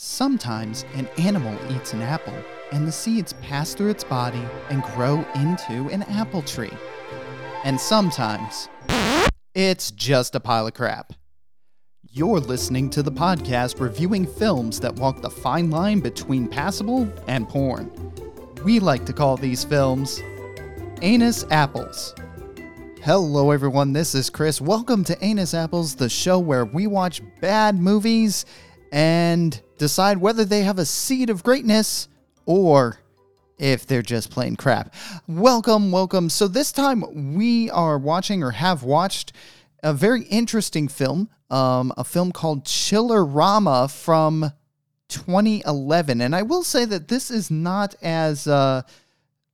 Sometimes 0.00 0.84
an 0.94 1.08
animal 1.18 1.58
eats 1.72 1.92
an 1.92 2.02
apple, 2.02 2.36
and 2.70 2.86
the 2.86 2.92
seeds 2.92 3.32
pass 3.42 3.74
through 3.74 3.90
its 3.90 4.04
body 4.04 4.44
and 4.70 4.80
grow 4.94 5.26
into 5.34 5.88
an 5.90 6.04
apple 6.04 6.40
tree. 6.40 6.70
And 7.64 7.80
sometimes 7.80 8.68
it's 9.56 9.90
just 9.90 10.36
a 10.36 10.40
pile 10.40 10.68
of 10.68 10.74
crap. 10.74 11.14
You're 12.04 12.38
listening 12.38 12.90
to 12.90 13.02
the 13.02 13.10
podcast 13.10 13.80
reviewing 13.80 14.24
films 14.24 14.78
that 14.78 14.94
walk 14.94 15.20
the 15.20 15.28
fine 15.28 15.68
line 15.68 15.98
between 15.98 16.46
passable 16.46 17.12
and 17.26 17.48
porn. 17.48 17.90
We 18.64 18.78
like 18.78 19.04
to 19.06 19.12
call 19.12 19.36
these 19.36 19.64
films 19.64 20.22
Anus 21.02 21.44
Apples. 21.50 22.14
Hello, 23.02 23.50
everyone. 23.50 23.94
This 23.94 24.14
is 24.14 24.30
Chris. 24.30 24.60
Welcome 24.60 25.02
to 25.02 25.24
Anus 25.24 25.54
Apples, 25.54 25.96
the 25.96 26.08
show 26.08 26.38
where 26.38 26.66
we 26.66 26.86
watch 26.86 27.20
bad 27.40 27.80
movies 27.80 28.46
and 28.92 29.60
decide 29.78 30.18
whether 30.18 30.44
they 30.44 30.62
have 30.62 30.78
a 30.78 30.84
seed 30.84 31.30
of 31.30 31.42
greatness 31.42 32.08
or 32.46 32.98
if 33.58 33.86
they're 33.86 34.02
just 34.02 34.30
plain 34.30 34.56
crap. 34.56 34.94
Welcome, 35.26 35.90
welcome. 35.90 36.30
So, 36.30 36.48
this 36.48 36.72
time 36.72 37.34
we 37.34 37.70
are 37.70 37.98
watching 37.98 38.42
or 38.42 38.52
have 38.52 38.82
watched 38.82 39.32
a 39.82 39.92
very 39.92 40.22
interesting 40.24 40.88
film, 40.88 41.28
um, 41.50 41.92
a 41.96 42.04
film 42.04 42.32
called 42.32 42.64
Chillerama 42.64 43.90
from 43.90 44.52
2011. 45.08 46.20
And 46.20 46.34
I 46.34 46.42
will 46.42 46.62
say 46.62 46.84
that 46.84 47.08
this 47.08 47.30
is 47.30 47.50
not 47.50 47.94
as. 48.02 48.46
Uh, 48.46 48.82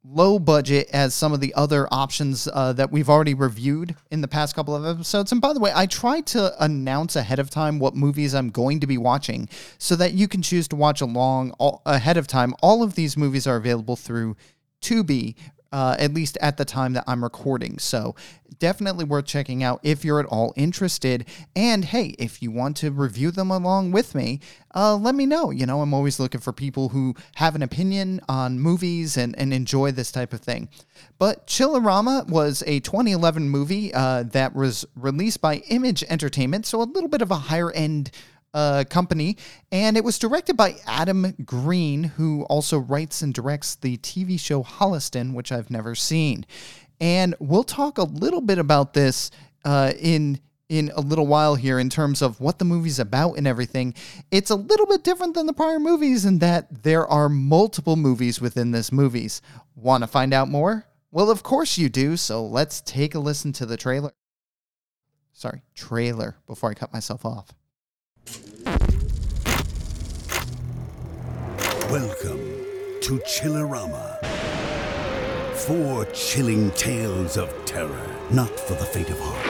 low 0.05 0.39
budget 0.39 0.89
as 0.93 1.15
some 1.15 1.33
of 1.33 1.41
the 1.41 1.55
other 1.55 1.89
options 1.91 2.47
uh, 2.53 2.73
that 2.75 2.93
we've 2.93 3.09
already 3.09 3.33
reviewed 3.33 3.97
in 4.11 4.21
the 4.21 4.29
past 4.29 4.55
couple 4.55 4.77
of 4.77 4.85
episodes. 4.85 5.33
And 5.33 5.41
by 5.41 5.53
the 5.55 5.61
way, 5.61 5.73
I 5.75 5.87
try 5.87 6.21
to 6.21 6.63
announce 6.63 7.17
ahead 7.17 7.39
of 7.39 7.49
time 7.49 7.79
what 7.79 7.95
movies 7.95 8.35
I'm 8.35 8.51
going 8.51 8.81
to 8.81 8.87
be 8.87 8.99
watching 8.99 9.49
so 9.79 9.97
that 9.97 10.13
you 10.13 10.29
can 10.29 10.43
choose 10.43 10.69
to 10.69 10.77
watch 10.77 11.01
along 11.01 11.53
all, 11.53 11.81
ahead 11.87 12.19
of 12.19 12.27
time. 12.27 12.55
All 12.63 12.83
of 12.83 12.95
these 12.95 13.17
movies 13.17 13.47
are 13.47 13.57
available 13.57 13.97
through 13.97 14.37
Tubi 14.83 15.35
uh, 15.75 15.97
at 15.99 16.15
least 16.15 16.39
at 16.41 16.57
the 16.57 16.65
time 16.65 16.93
that 16.93 17.03
I'm 17.09 17.25
recording. 17.25 17.81
So 17.81 18.15
definitely 18.61 19.05
worth 19.05 19.27
checking 19.27 19.65
out 19.65 19.81
if 19.83 20.05
you're 20.05 20.21
at 20.21 20.27
all 20.27 20.53
interested. 20.55 21.27
And 21.57 21.85
hey, 21.85 22.15
if 22.17 22.41
you 22.41 22.53
want 22.53 22.77
to 22.77 22.93
review 22.93 23.33
them 23.33 23.51
along 23.51 23.91
with 23.91 24.15
me, 24.15 24.39
uh, 24.73 24.95
let 24.95 25.17
me 25.17 25.27
know. 25.27 25.51
You 25.51 25.67
know, 25.67 25.81
I'm 25.81 25.93
always 25.93 26.21
looking 26.21 26.41
for 26.41 26.53
people 26.53 26.91
who 26.91 27.17
have 27.35 27.57
an 27.57 27.63
opinion 27.63 28.21
on 28.29 28.61
movies 28.61 29.17
and, 29.17 29.37
and 29.37 29.53
enjoy 29.53 29.91
this 29.91 30.13
type 30.13 30.33
of 30.33 30.43
thing. 30.43 30.69
But 31.19 31.49
Chillerama 31.49 32.29
was 32.29 32.63
a 32.69 32.79
2011 32.79 33.49
movie 33.49 33.93
uh, 33.93 34.23
that 34.31 34.55
was 34.55 34.87
released 34.95 35.41
by 35.41 35.57
Image 35.71 36.05
Entertainment, 36.05 36.67
so 36.67 36.83
a 36.83 36.85
little 36.85 37.09
bit 37.09 37.21
of 37.21 37.33
a 37.33 37.37
higher 37.37 37.73
end 37.73 38.13
uh, 38.55 38.85
company, 38.89 39.37
and 39.73 39.97
it 39.97 40.05
was 40.05 40.19
directed 40.19 40.57
by 40.57 40.77
Adam 40.87 41.35
Green, 41.45 42.05
who 42.05 42.45
also 42.45 42.79
writes 42.79 43.21
and 43.21 43.35
directs 43.35 43.75
the 43.75 43.99
TV 43.99 44.39
show 44.39 44.63
Holliston, 44.63 45.35
which 45.35 45.53
I've 45.53 45.71
never 45.71 45.95
seen. 45.95 46.47
And 47.01 47.35
we'll 47.41 47.65
talk 47.65 47.99
a 47.99 48.05
little 48.05 48.41
bit 48.41 48.59
about 48.59 48.95
this 48.95 49.31
uh, 49.65 49.93
in 49.99 50.41
in 50.71 50.91
a 50.97 51.01
little 51.01 51.27
while 51.27 51.57
here 51.57 51.79
in 51.79 51.91
terms 51.91 52.23
of 52.23 52.41
what 52.41 52.59
the 52.59 52.65
movie's 52.65 52.99
about 52.99 53.35
and 53.35 53.47
everything. 53.47 53.95
It's 54.31 54.51
a 54.51 54.57
little 54.57 54.87
bit 54.87 55.05
different 55.05 55.35
than 55.35 55.47
the 55.47 55.53
prior 55.53 55.79
movies 55.79 56.25
in 56.25 56.39
that 56.39 56.83
there 56.85 57.07
are 57.07 57.29
multiple 57.29 57.97
movies 57.97 58.41
within 58.41 58.71
this 58.71 58.91
movies. 58.91 59.43
Want 59.75 60.03
to 60.03 60.07
find 60.07 60.33
out 60.33 60.49
more? 60.49 60.87
Well, 61.11 61.31
of 61.31 61.43
course 61.43 61.77
you 61.77 61.91
do. 61.91 62.17
So 62.17 62.45
let's 62.47 62.81
take 62.81 63.15
a 63.15 63.19
listen 63.19 63.53
to 63.55 63.67
the 63.67 63.77
trailer. 63.77 64.13
Sorry, 65.33 65.63
trailer 65.75 66.37
before 66.47 66.71
I 66.71 66.75
cut 66.75 66.93
myself 66.93 67.27
off. 67.27 67.55
Welcome 71.91 72.65
to 73.03 73.21
Chillerama. 73.25 74.19
Four 75.55 76.07
chilling 76.07 76.71
tales 76.73 77.37
of 77.37 77.53
terror, 77.67 78.07
not 78.31 78.51
for 78.59 78.75
the 78.75 78.85
faint 78.85 79.11
of 79.11 79.19
heart. 79.21 79.45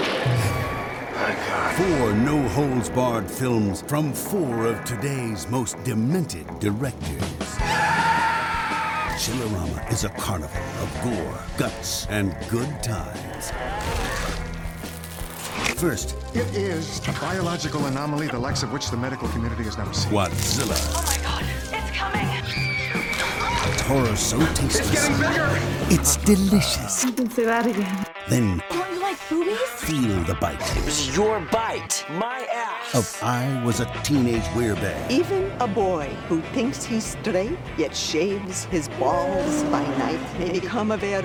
Four 1.76 2.12
no 2.12 2.46
holds 2.48 2.90
barred 2.90 3.30
films 3.30 3.82
from 3.82 4.12
four 4.12 4.66
of 4.66 4.84
today's 4.84 5.48
most 5.48 5.82
demented 5.84 6.46
directors. 6.58 7.22
Chillerama 9.16 9.90
is 9.90 10.04
a 10.04 10.10
carnival 10.10 10.62
of 10.82 10.92
gore, 11.02 11.40
guts, 11.56 12.06
and 12.08 12.36
good 12.50 12.82
times. 12.82 13.52
First, 15.76 16.16
It 16.34 16.46
is 16.56 17.00
a 17.08 17.12
biological 17.20 17.84
anomaly 17.86 18.28
the 18.28 18.38
likes 18.38 18.62
of 18.62 18.72
which 18.72 18.90
the 18.90 18.96
medical 18.96 19.28
community 19.28 19.64
has 19.64 19.76
never 19.76 19.92
seen. 19.92 20.12
Godzilla. 20.12 20.76
Oh 20.94 21.02
my 21.06 21.18
god, 21.22 21.44
it's 21.72 21.90
coming! 21.90 22.26
Horror 23.84 24.16
so 24.16 24.38
tasteless. 24.54 24.92
It's 24.92 25.08
getting 25.08 25.18
bigger! 25.18 25.58
It's 25.90 26.16
delicious. 26.18 27.04
You 27.04 27.12
can 27.12 27.30
say 27.30 27.44
that 27.44 27.66
again. 27.66 28.06
Then 28.28 28.62
Don't 28.70 28.92
you 28.94 29.00
like 29.00 29.18
boobies? 29.28 29.58
feel 29.58 30.22
the 30.24 30.34
bite 30.34 30.60
It 30.76 30.84
was 30.86 31.14
your 31.16 31.40
bite, 31.52 32.04
my 32.12 32.46
ass. 32.52 32.94
of 32.94 33.22
I 33.22 33.62
was 33.64 33.80
a 33.80 33.86
teenage 34.04 34.44
werebear. 34.54 35.10
Even 35.10 35.50
a 35.60 35.66
boy 35.66 36.06
who 36.28 36.40
thinks 36.54 36.84
he's 36.84 37.04
straight 37.04 37.58
yet 37.76 37.94
shaves 37.94 38.64
his 38.66 38.88
balls 39.00 39.62
by 39.64 39.82
night 39.98 40.20
may 40.38 40.52
become 40.60 40.92
a 40.92 40.96
bear. 40.96 41.22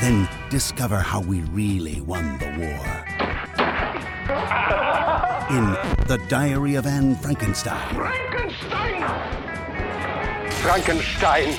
Then 0.00 0.28
discover 0.50 0.96
how 0.96 1.20
we 1.20 1.40
really 1.52 2.00
won 2.00 2.38
the 2.38 2.46
war. 2.58 2.86
In 5.50 5.64
The 6.06 6.18
Diary 6.28 6.74
of 6.74 6.86
Anne 6.86 7.16
Frankenstein. 7.16 7.94
Frankenstein. 7.94 9.02
Frankenstein! 10.50 11.52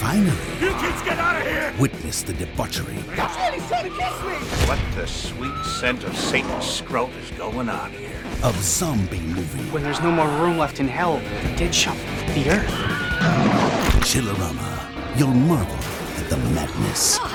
Finally, 0.00 0.49
witness 1.80 2.22
the 2.22 2.34
debauchery 2.34 2.96
What 4.68 4.78
the 4.94 5.06
sweet 5.06 5.64
scent 5.64 6.04
of 6.04 6.14
Satan's 6.14 6.64
scrote 6.64 7.16
is 7.16 7.30
going 7.38 7.70
on 7.70 7.90
here? 7.92 8.10
of 8.42 8.54
zombie 8.62 9.20
movie. 9.20 9.64
When 9.70 9.82
there's 9.82 10.00
no 10.00 10.10
more 10.10 10.28
room 10.28 10.58
left 10.58 10.80
in 10.80 10.88
hell, 10.88 11.18
the 11.18 11.56
dead 11.56 11.74
shall 11.74 11.94
the 12.34 12.50
earth. 12.50 12.70
Chillerama. 14.00 15.18
You'll 15.18 15.28
marvel 15.28 15.74
at 16.22 16.28
the 16.30 16.36
madness. 16.54 17.18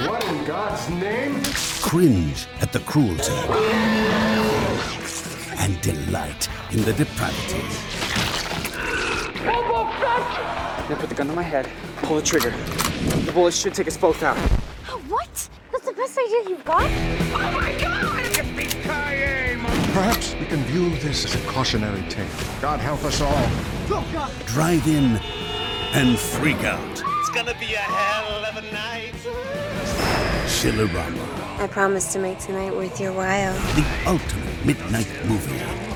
What 0.00 0.24
in 0.24 0.44
God's 0.46 0.88
name? 0.88 1.42
Cringe 1.82 2.46
at 2.62 2.72
the 2.72 2.78
cruelty. 2.80 3.34
And 5.58 5.78
delight 5.82 6.48
in 6.70 6.80
the 6.82 6.94
depravity. 6.94 7.62
Now 10.90 10.96
put 10.96 11.10
the 11.10 11.14
gun 11.14 11.26
to 11.26 11.34
my 11.34 11.42
head, 11.42 11.68
pull 12.10 12.18
the 12.18 12.26
trigger. 12.26 12.50
The 13.24 13.30
bullet 13.30 13.54
should 13.54 13.72
take 13.72 13.86
us 13.86 13.96
both 13.96 14.24
out. 14.24 14.36
What? 15.08 15.48
That's 15.70 15.86
the 15.86 15.92
best 15.92 16.18
idea 16.18 16.50
you've 16.50 16.64
got? 16.64 16.82
Oh 16.82 17.52
my 17.52 17.70
god! 17.78 18.00
Perhaps 19.94 20.34
we 20.34 20.46
can 20.46 20.58
view 20.64 20.90
this 20.98 21.24
as 21.24 21.36
a 21.36 21.46
cautionary 21.46 22.02
tale. 22.08 22.26
God 22.60 22.80
help 22.80 23.04
us 23.04 23.20
all. 23.20 23.46
Drive 24.46 24.88
in 24.88 25.20
and 25.92 26.18
freak 26.18 26.64
out. 26.64 27.02
It's 27.20 27.30
gonna 27.30 27.54
be 27.60 27.74
a 27.74 27.78
hell 27.78 28.44
of 28.44 28.56
a 28.56 28.72
night. 28.72 29.14
Chillerama. 30.46 31.60
I 31.60 31.68
promise 31.68 32.12
to 32.14 32.18
make 32.18 32.40
tonight 32.40 32.74
worth 32.74 33.00
your 33.00 33.12
while. 33.12 33.54
The 33.76 33.86
ultimate 34.04 34.66
midnight 34.66 35.08
movie. 35.26 35.89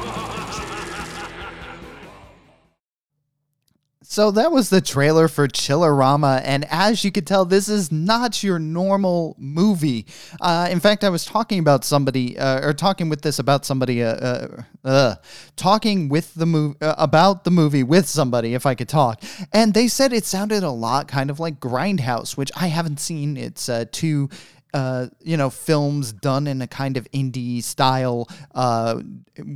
So 4.07 4.31
that 4.33 4.53
was 4.53 4.69
the 4.69 4.83
trailer 4.83 5.29
for 5.29 5.49
Chillerama, 5.49 6.43
and 6.45 6.67
as 6.71 7.05
you 7.05 7.11
could 7.11 7.27
tell, 7.27 7.47
this 7.47 7.71
is 7.71 7.91
not 7.91 8.43
your 8.43 8.59
normal 8.59 9.35
movie. 9.39 10.05
Uh, 10.43 10.69
in 10.71 10.79
fact, 10.79 11.05
I 11.05 11.09
was 11.09 11.25
talking 11.25 11.59
about 11.59 11.85
somebody, 11.85 12.39
uh, 12.39 12.67
or 12.67 12.75
talking 12.75 13.09
with 13.09 13.23
this 13.23 13.39
about 13.39 13.65
somebody, 13.65 14.05
uh, 14.05 14.15
uh, 14.15 14.62
uh, 14.85 15.15
talking 15.56 16.11
with 16.11 16.35
the 16.35 16.45
movie 16.45 16.77
uh, 16.83 16.95
about 16.99 17.45
the 17.45 17.51
movie 17.51 17.83
with 17.83 18.06
somebody, 18.06 18.53
if 18.53 18.67
I 18.67 18.75
could 18.75 18.91
talk, 18.91 19.23
and 19.55 19.73
they 19.73 19.89
said 19.89 20.12
it 20.12 20.27
sounded 20.27 20.62
a 20.62 20.71
lot 20.71 21.09
kind 21.09 21.31
of 21.31 21.41
like 21.41 21.59
Grindhouse, 21.59 22.37
which 22.37 22.53
I 22.55 22.67
haven't 22.67 23.00
seen. 23.00 23.39
It's 23.39 23.71
two 23.91 24.29
uh, 24.75 25.06
you 25.23 25.37
know, 25.37 25.49
films 25.49 26.12
done 26.12 26.49
in 26.49 26.61
a 26.61 26.67
kind 26.67 26.97
of 26.97 27.09
indie 27.12 27.62
style 27.62 28.29
uh, 28.56 29.00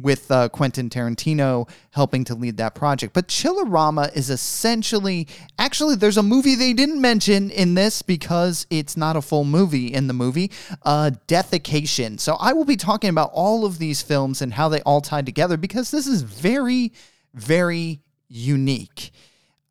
with 0.01 0.31
uh, 0.31 0.49
Quentin 0.49 0.89
Tarantino 0.89 1.69
helping 1.91 2.23
to 2.23 2.37
lead 2.37 2.57
that 2.59 2.77
project. 2.77 3.15
But 3.15 3.27
Chillerama 3.27 4.15
is 4.17 4.31
essentially, 4.31 5.27
actually, 5.59 5.97
there's 5.97 6.19
a 6.19 6.23
movie 6.23 6.55
they 6.55 6.73
didn't 6.73 7.01
mention 7.01 7.51
in 7.51 7.75
this 7.75 8.01
because 8.01 8.65
it's 8.71 8.97
not 8.97 9.17
a 9.17 9.21
full 9.21 9.45
movie 9.45 9.93
in 9.93 10.07
the 10.07 10.15
movie, 10.15 10.53
uh, 10.85 11.11
Deathication. 11.27 12.21
So 12.21 12.37
I 12.39 12.53
will 12.53 12.65
be 12.65 12.77
talking 12.77 13.11
about 13.11 13.31
all 13.35 13.65
of 13.65 13.79
these 13.79 14.01
films 14.01 14.41
and 14.41 14.55
how 14.55 14.69
they 14.69 14.83
all 14.83 15.01
tie 15.01 15.23
together 15.23 15.57
because 15.57 15.91
this 15.91 16.07
is 16.07 16.23
very, 16.23 16.93
very 17.35 18.03
unique. 18.29 19.11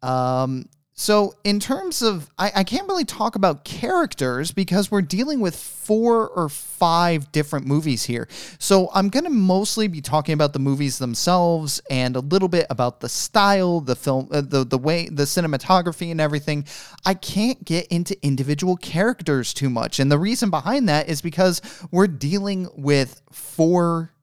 Um, 0.02 0.66
So, 1.00 1.36
in 1.44 1.60
terms 1.60 2.02
of, 2.02 2.28
I, 2.40 2.52
I, 2.56 2.64
can't 2.64 2.88
really 2.88 3.06
talk 3.06 3.36
about 3.36 3.64
characters 3.64 4.52
because 4.52 4.90
we're 4.90 5.04
dealing 5.04 5.42
with 5.42 5.56
four 5.56 6.28
or 6.30 6.50
five 6.50 7.32
different 7.32 7.68
movies 7.68 8.04
here. 8.04 8.28
So, 8.58 8.90
I'm 8.96 9.10
going 9.10 9.26
to 9.26 9.30
mostly 9.30 9.88
be 9.88 10.02
talking 10.02 10.34
about 10.34 10.54
the 10.54 10.60
movies 10.60 10.98
themselves 10.98 11.80
and 11.92 12.16
a 12.16 12.20
little 12.20 12.48
bit 12.48 12.66
about 12.72 13.00
the 13.00 13.10
style, 13.10 13.80
the 13.80 13.96
film, 13.96 14.30
uh, 14.32 14.42
the, 14.42 14.66
the 14.66 14.80
way, 14.80 15.08
the 15.08 15.24
cinematography, 15.24 16.10
and 16.10 16.20
everything. 16.20 16.66
I 17.06 17.14
can't 17.14 17.64
get 17.64 17.86
into 17.90 18.18
individual 18.26 18.76
characters 18.76 19.54
too 19.54 19.70
much. 19.70 20.00
And 20.00 20.12
the 20.12 20.18
reason 20.18 20.50
behind 20.50 20.90
that 20.90 21.10
is 21.10 21.22
because 21.22 21.62
we're 21.92 22.08
dealing 22.08 22.70
with 22.76 23.22
four 23.32 24.14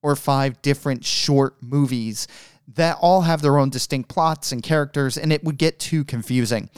or 0.00 0.14
five 0.14 0.62
different 0.62 1.04
short 1.04 1.60
movies 1.60 2.28
that 2.74 2.96
all 3.00 3.22
have 3.22 3.42
their 3.42 3.58
own 3.58 3.70
distinct 3.70 4.08
plots 4.08 4.52
and 4.52 4.62
characters, 4.62 5.16
and 5.16 5.32
it 5.32 5.44
would 5.44 5.58
get 5.58 5.78
too 5.78 6.04
confusing. 6.04 6.70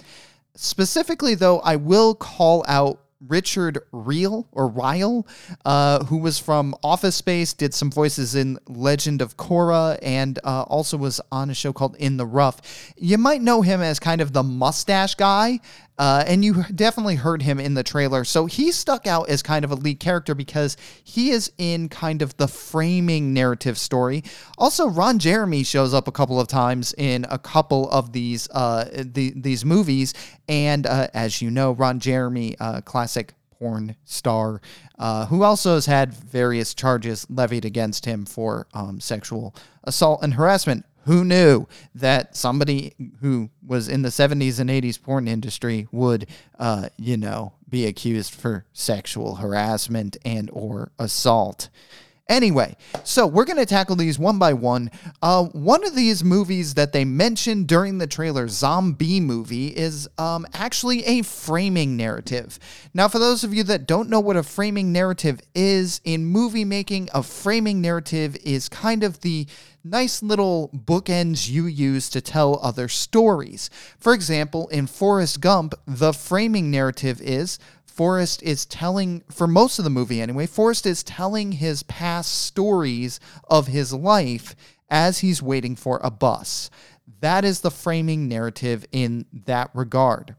Specifically, 0.55 1.35
though, 1.35 1.61
I 1.61 1.77
will 1.77 2.15
call 2.15 2.65
out 2.69 3.01
Richard 3.27 3.79
Riehl 3.93 4.47
or 4.53 4.69
Ryle, 4.69 5.27
uh, 5.65 6.05
who 6.05 6.19
was 6.19 6.39
from 6.39 6.75
Office 6.83 7.17
Space, 7.17 7.53
did 7.53 7.73
some 7.73 7.91
voices 7.91 8.35
in 8.35 8.59
Legend 8.67 9.23
of 9.23 9.37
Korra, 9.37 9.99
and 10.03 10.39
uh, 10.45 10.63
also 10.63 10.97
was 10.97 11.21
on 11.31 11.51
a 11.51 11.55
show 11.55 11.73
called 11.73 11.97
In 11.97 12.17
the 12.17 12.27
Rough. 12.27 12.61
You 12.97 13.19
might 13.19 13.43
know 13.43 13.63
him 13.63 13.81
as 13.81 13.99
kind 13.99 14.21
of 14.21 14.33
the 14.33 14.43
mustache 14.43 15.15
guy, 15.15 15.61
uh, 15.99 16.25
and 16.27 16.45
you 16.45 16.65
definitely 16.75 17.17
heard 17.17 17.43
him 17.43 17.61
in 17.61 17.75
the 17.75 17.83
trailer. 17.83 18.25
So 18.25 18.47
he 18.47 18.73
stuck 18.73 19.07
out 19.07 19.29
as 19.29 19.43
kind 19.43 19.65
of 19.65 19.71
a 19.71 19.75
lead 19.75 20.01
character 20.01 20.35
because 20.35 20.77
he 21.05 21.31
is 21.31 21.53
in 21.59 21.89
kind 21.89 22.23
of 22.23 22.37
the 22.37 22.49
framing 22.49 23.33
narrative 23.35 23.79
story. 23.79 24.25
Also, 24.59 24.89
Ron 24.89 25.19
Jeremy 25.19 25.63
shows 25.63 25.93
up 25.95 26.09
a 26.09 26.13
couple 26.13 26.41
of 26.41 26.49
times 26.49 26.95
in 26.97 27.27
a 27.31 27.39
couple 27.39 27.91
of 27.91 28.13
these 28.13 28.49
uh, 28.51 28.89
the, 28.93 29.33
these 29.37 29.65
movies, 29.65 30.15
and 30.49 30.87
uh, 30.87 31.09
as 31.15 31.43
you 31.43 31.51
know, 31.51 31.73
Ron 31.73 32.01
Jeremy, 32.01 32.57
uh, 32.59 32.81
classic 32.81 33.35
porn 33.51 33.95
star, 34.05 34.61
uh, 34.99 35.27
who 35.27 35.45
also 35.45 35.75
has 35.75 35.87
had 35.87 36.13
various 36.13 36.75
charges 36.75 37.27
levied 37.31 37.65
against 37.65 38.07
him 38.07 38.25
for 38.25 38.67
um, 38.75 38.99
sexual 38.99 39.55
assault 39.85 40.21
and 40.23 40.35
harassment 40.35 40.85
who 41.05 41.25
knew 41.25 41.67
that 41.95 42.37
somebody 42.37 42.95
who 43.21 43.51
was 43.65 43.89
in 43.89 44.03
the 44.03 44.09
70s 44.09 44.59
and 44.61 44.71
80s 44.71 45.01
porn 45.01 45.29
industry 45.29 45.89
would 45.91 46.27
uh, 46.59 46.89
you 46.97 47.17
know 47.17 47.53
be 47.69 47.87
accused 47.87 48.35
for 48.35 48.67
sexual 48.73 49.37
harassment 49.37 50.17
and 50.25 50.51
or 50.53 50.93
assault 50.99 51.69
Anyway, 52.33 52.75
so 53.05 53.27
we're 53.27 53.45
going 53.45 53.59
to 53.59 53.67
tackle 53.67 53.95
these 53.95 54.19
one 54.19 54.39
by 54.39 54.55
one. 54.55 54.91
Uh, 55.21 55.45
one 55.45 55.87
of 55.87 55.95
these 55.95 56.25
movies 56.25 56.73
that 56.73 56.91
they 56.91 57.05
mentioned 57.05 57.69
during 57.69 57.99
the 57.99 58.07
trailer, 58.07 58.49
Zombie 58.49 59.21
Movie, 59.21 59.67
is 59.67 60.09
um, 60.17 60.47
actually 60.55 61.05
a 61.05 61.21
framing 61.21 61.95
narrative. 61.95 62.59
Now, 62.95 63.07
for 63.09 63.19
those 63.19 63.45
of 63.45 63.53
you 63.53 63.63
that 63.65 63.87
don't 63.87 64.09
know 64.09 64.19
what 64.19 64.39
a 64.39 64.43
framing 64.43 64.93
narrative 64.93 65.41
is, 65.55 66.01
in 66.05 66.25
movie 66.25 66.65
making, 66.65 67.11
a 67.13 67.23
framing 67.23 67.83
narrative 67.83 68.35
is 68.43 68.67
kind 68.71 69.05
of 69.05 69.21
the 69.21 69.47
nice 69.85 70.23
little 70.23 70.71
bookends 70.75 71.51
you 71.51 71.67
use 71.67 72.09
to 72.09 72.23
tell 72.23 72.59
other 72.63 72.89
stories. 72.89 73.69
For 73.99 74.15
example, 74.15 74.69
in 74.69 74.87
Forrest 74.87 75.43
Gump, 75.43 75.75
the 75.87 76.15
framing 76.15 76.71
narrative 76.71 77.21
is 77.21 77.59
Forrest 77.93 78.43
is 78.43 78.65
telling, 78.65 79.23
for 79.31 79.47
most 79.47 79.79
of 79.79 79.85
the 79.85 79.91
movie 79.91 80.23
anyway, 80.23 80.47
Forrest 80.47 80.87
is 80.87 81.03
telling 81.03 81.53
his 81.53 81.83
past 81.83 82.33
stories 82.47 83.21
of 83.51 83.67
his 83.67 83.93
life 83.93 84.57
as 84.89 85.19
he's 85.19 85.43
waiting 85.43 85.77
for 85.77 86.01
a 86.03 86.11
bus. 86.11 86.71
That 87.21 87.45
is 87.45 87.61
the 87.61 87.71
framing 87.71 88.29
narrative 88.29 88.87
in 88.93 89.27
that 89.47 89.71
regard. 89.75 90.37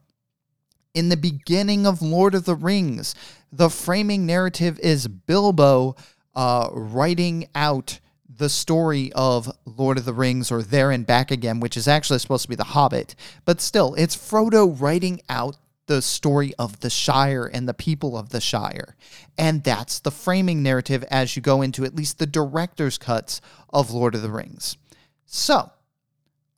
In 0.95 1.09
the 1.09 1.17
beginning 1.17 1.85
of 1.85 2.01
Lord 2.01 2.33
of 2.33 2.45
the 2.45 2.55
Rings, 2.55 3.13
the 3.51 3.69
framing 3.69 4.25
narrative 4.25 4.79
is 4.79 5.07
Bilbo 5.07 5.95
uh, 6.35 6.69
writing 6.71 7.47
out 7.53 7.99
the 8.27 8.49
story 8.49 9.11
of 9.13 9.51
Lord 9.65 9.99
of 9.99 10.05
the 10.05 10.13
Rings 10.13 10.51
or 10.51 10.63
There 10.63 10.89
and 10.89 11.05
Back 11.05 11.29
Again, 11.29 11.59
which 11.59 11.77
is 11.77 11.87
actually 11.87 12.17
supposed 12.17 12.43
to 12.43 12.49
be 12.49 12.55
The 12.55 12.63
Hobbit. 12.63 13.15
But 13.45 13.61
still, 13.61 13.93
it's 13.93 14.17
Frodo 14.17 14.79
writing 14.81 15.21
out 15.29 15.57
the 15.87 16.01
story 16.01 16.53
of 16.57 16.79
the 16.79 16.89
Shire 16.89 17.45
and 17.45 17.67
the 17.67 17.73
people 17.73 18.17
of 18.17 18.29
the 18.29 18.41
Shire. 18.41 18.95
And 19.37 19.63
that's 19.63 19.99
the 19.99 20.11
framing 20.11 20.63
narrative 20.63 21.03
as 21.11 21.35
you 21.35 21.41
go 21.41 21.61
into 21.61 21.83
at 21.85 21.95
least 21.95 22.19
the 22.19 22.25
director's 22.25 22.97
cuts 22.97 23.41
of 23.71 23.91
Lord 23.91 24.15
of 24.15 24.21
the 24.21 24.31
Rings. 24.31 24.77
So, 25.25 25.71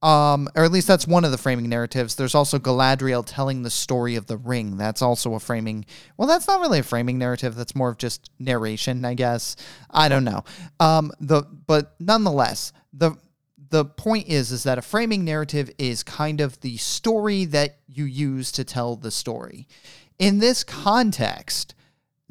um, 0.01 0.48
or 0.56 0.63
at 0.63 0.72
least 0.72 0.88
that's 0.88 1.07
one 1.07 1.25
of 1.25 1.31
the 1.31 1.38
framing 1.38 1.68
narratives. 1.68 2.16
There's 2.16 2.36
also 2.36 2.60
Galadriel 2.60 3.24
telling 3.25 3.63
the 3.63 3.72
story 3.72 4.16
of 4.16 4.27
the 4.27 4.38
ring. 4.38 4.77
That's 4.77 5.01
also 5.01 5.33
a 5.33 5.39
framing. 5.39 5.86
Well, 6.18 6.28
that's 6.28 6.48
not 6.48 6.60
really 6.60 6.80
a 6.80 6.83
framing 6.83 7.18
narrative. 7.18 7.56
That's 7.56 7.75
more 7.75 7.89
of 7.89 7.98
just 7.98 8.30
narration, 8.38 9.04
I 9.04 9.16
guess. 9.16 9.56
I 9.89 10.10
don't 10.10 10.24
know. 10.24 10.44
Um, 10.80 11.12
the 11.19 11.44
but 11.44 11.95
nonetheless, 12.00 12.71
the 12.94 13.16
the 13.75 13.83
point 13.83 14.30
is 14.30 14.54
is 14.54 14.63
that 14.63 14.77
a 14.77 14.81
framing 14.81 15.25
narrative 15.25 15.69
is 15.77 16.01
kind 16.01 16.39
of 16.39 16.62
the 16.62 16.77
story 16.77 17.44
that 17.44 17.77
you 17.94 18.06
use 18.06 18.50
to 18.54 18.63
tell 18.63 18.95
the 18.95 19.12
story. 19.12 19.68
In 20.18 20.39
this 20.39 20.63
context, 20.63 21.75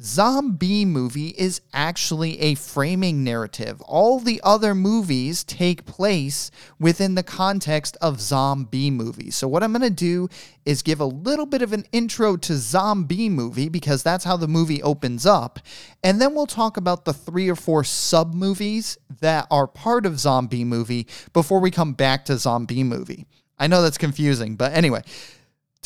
Zombie 0.01 0.83
movie 0.83 1.29
is 1.37 1.61
actually 1.71 2.37
a 2.41 2.55
framing 2.55 3.23
narrative. 3.23 3.79
All 3.83 4.19
the 4.19 4.41
other 4.43 4.75
movies 4.75 5.41
take 5.45 5.85
place 5.85 6.51
within 6.77 7.15
the 7.15 7.23
context 7.23 7.95
of 8.01 8.19
zombie 8.19 8.91
movies. 8.91 9.37
So, 9.37 9.47
what 9.47 9.63
I'm 9.63 9.71
going 9.71 9.83
to 9.83 9.89
do 9.89 10.27
is 10.65 10.81
give 10.81 10.99
a 10.99 11.05
little 11.05 11.45
bit 11.45 11.61
of 11.61 11.71
an 11.71 11.85
intro 11.93 12.35
to 12.35 12.55
Zombie 12.55 13.29
movie 13.29 13.69
because 13.69 14.03
that's 14.03 14.25
how 14.25 14.35
the 14.35 14.49
movie 14.49 14.83
opens 14.83 15.25
up. 15.25 15.59
And 16.03 16.19
then 16.19 16.35
we'll 16.35 16.45
talk 16.45 16.75
about 16.75 17.05
the 17.05 17.13
three 17.13 17.47
or 17.47 17.55
four 17.55 17.85
sub 17.85 18.33
movies 18.33 18.97
that 19.21 19.47
are 19.49 19.67
part 19.67 20.05
of 20.05 20.19
Zombie 20.19 20.65
movie 20.65 21.07
before 21.31 21.61
we 21.61 21.71
come 21.71 21.93
back 21.93 22.25
to 22.25 22.37
Zombie 22.37 22.83
movie. 22.83 23.27
I 23.57 23.67
know 23.67 23.81
that's 23.81 23.97
confusing, 23.97 24.57
but 24.57 24.73
anyway. 24.73 25.03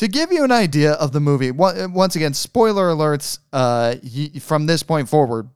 To 0.00 0.08
give 0.08 0.32
you 0.32 0.44
an 0.44 0.50
idea 0.50 0.92
of 0.92 1.12
the 1.12 1.20
movie, 1.20 1.50
once 1.50 2.16
again, 2.16 2.32
spoiler 2.32 2.88
alerts 2.88 3.38
uh, 3.52 3.96
from 4.40 4.64
this 4.64 4.82
point 4.82 5.10
forward. 5.10 5.50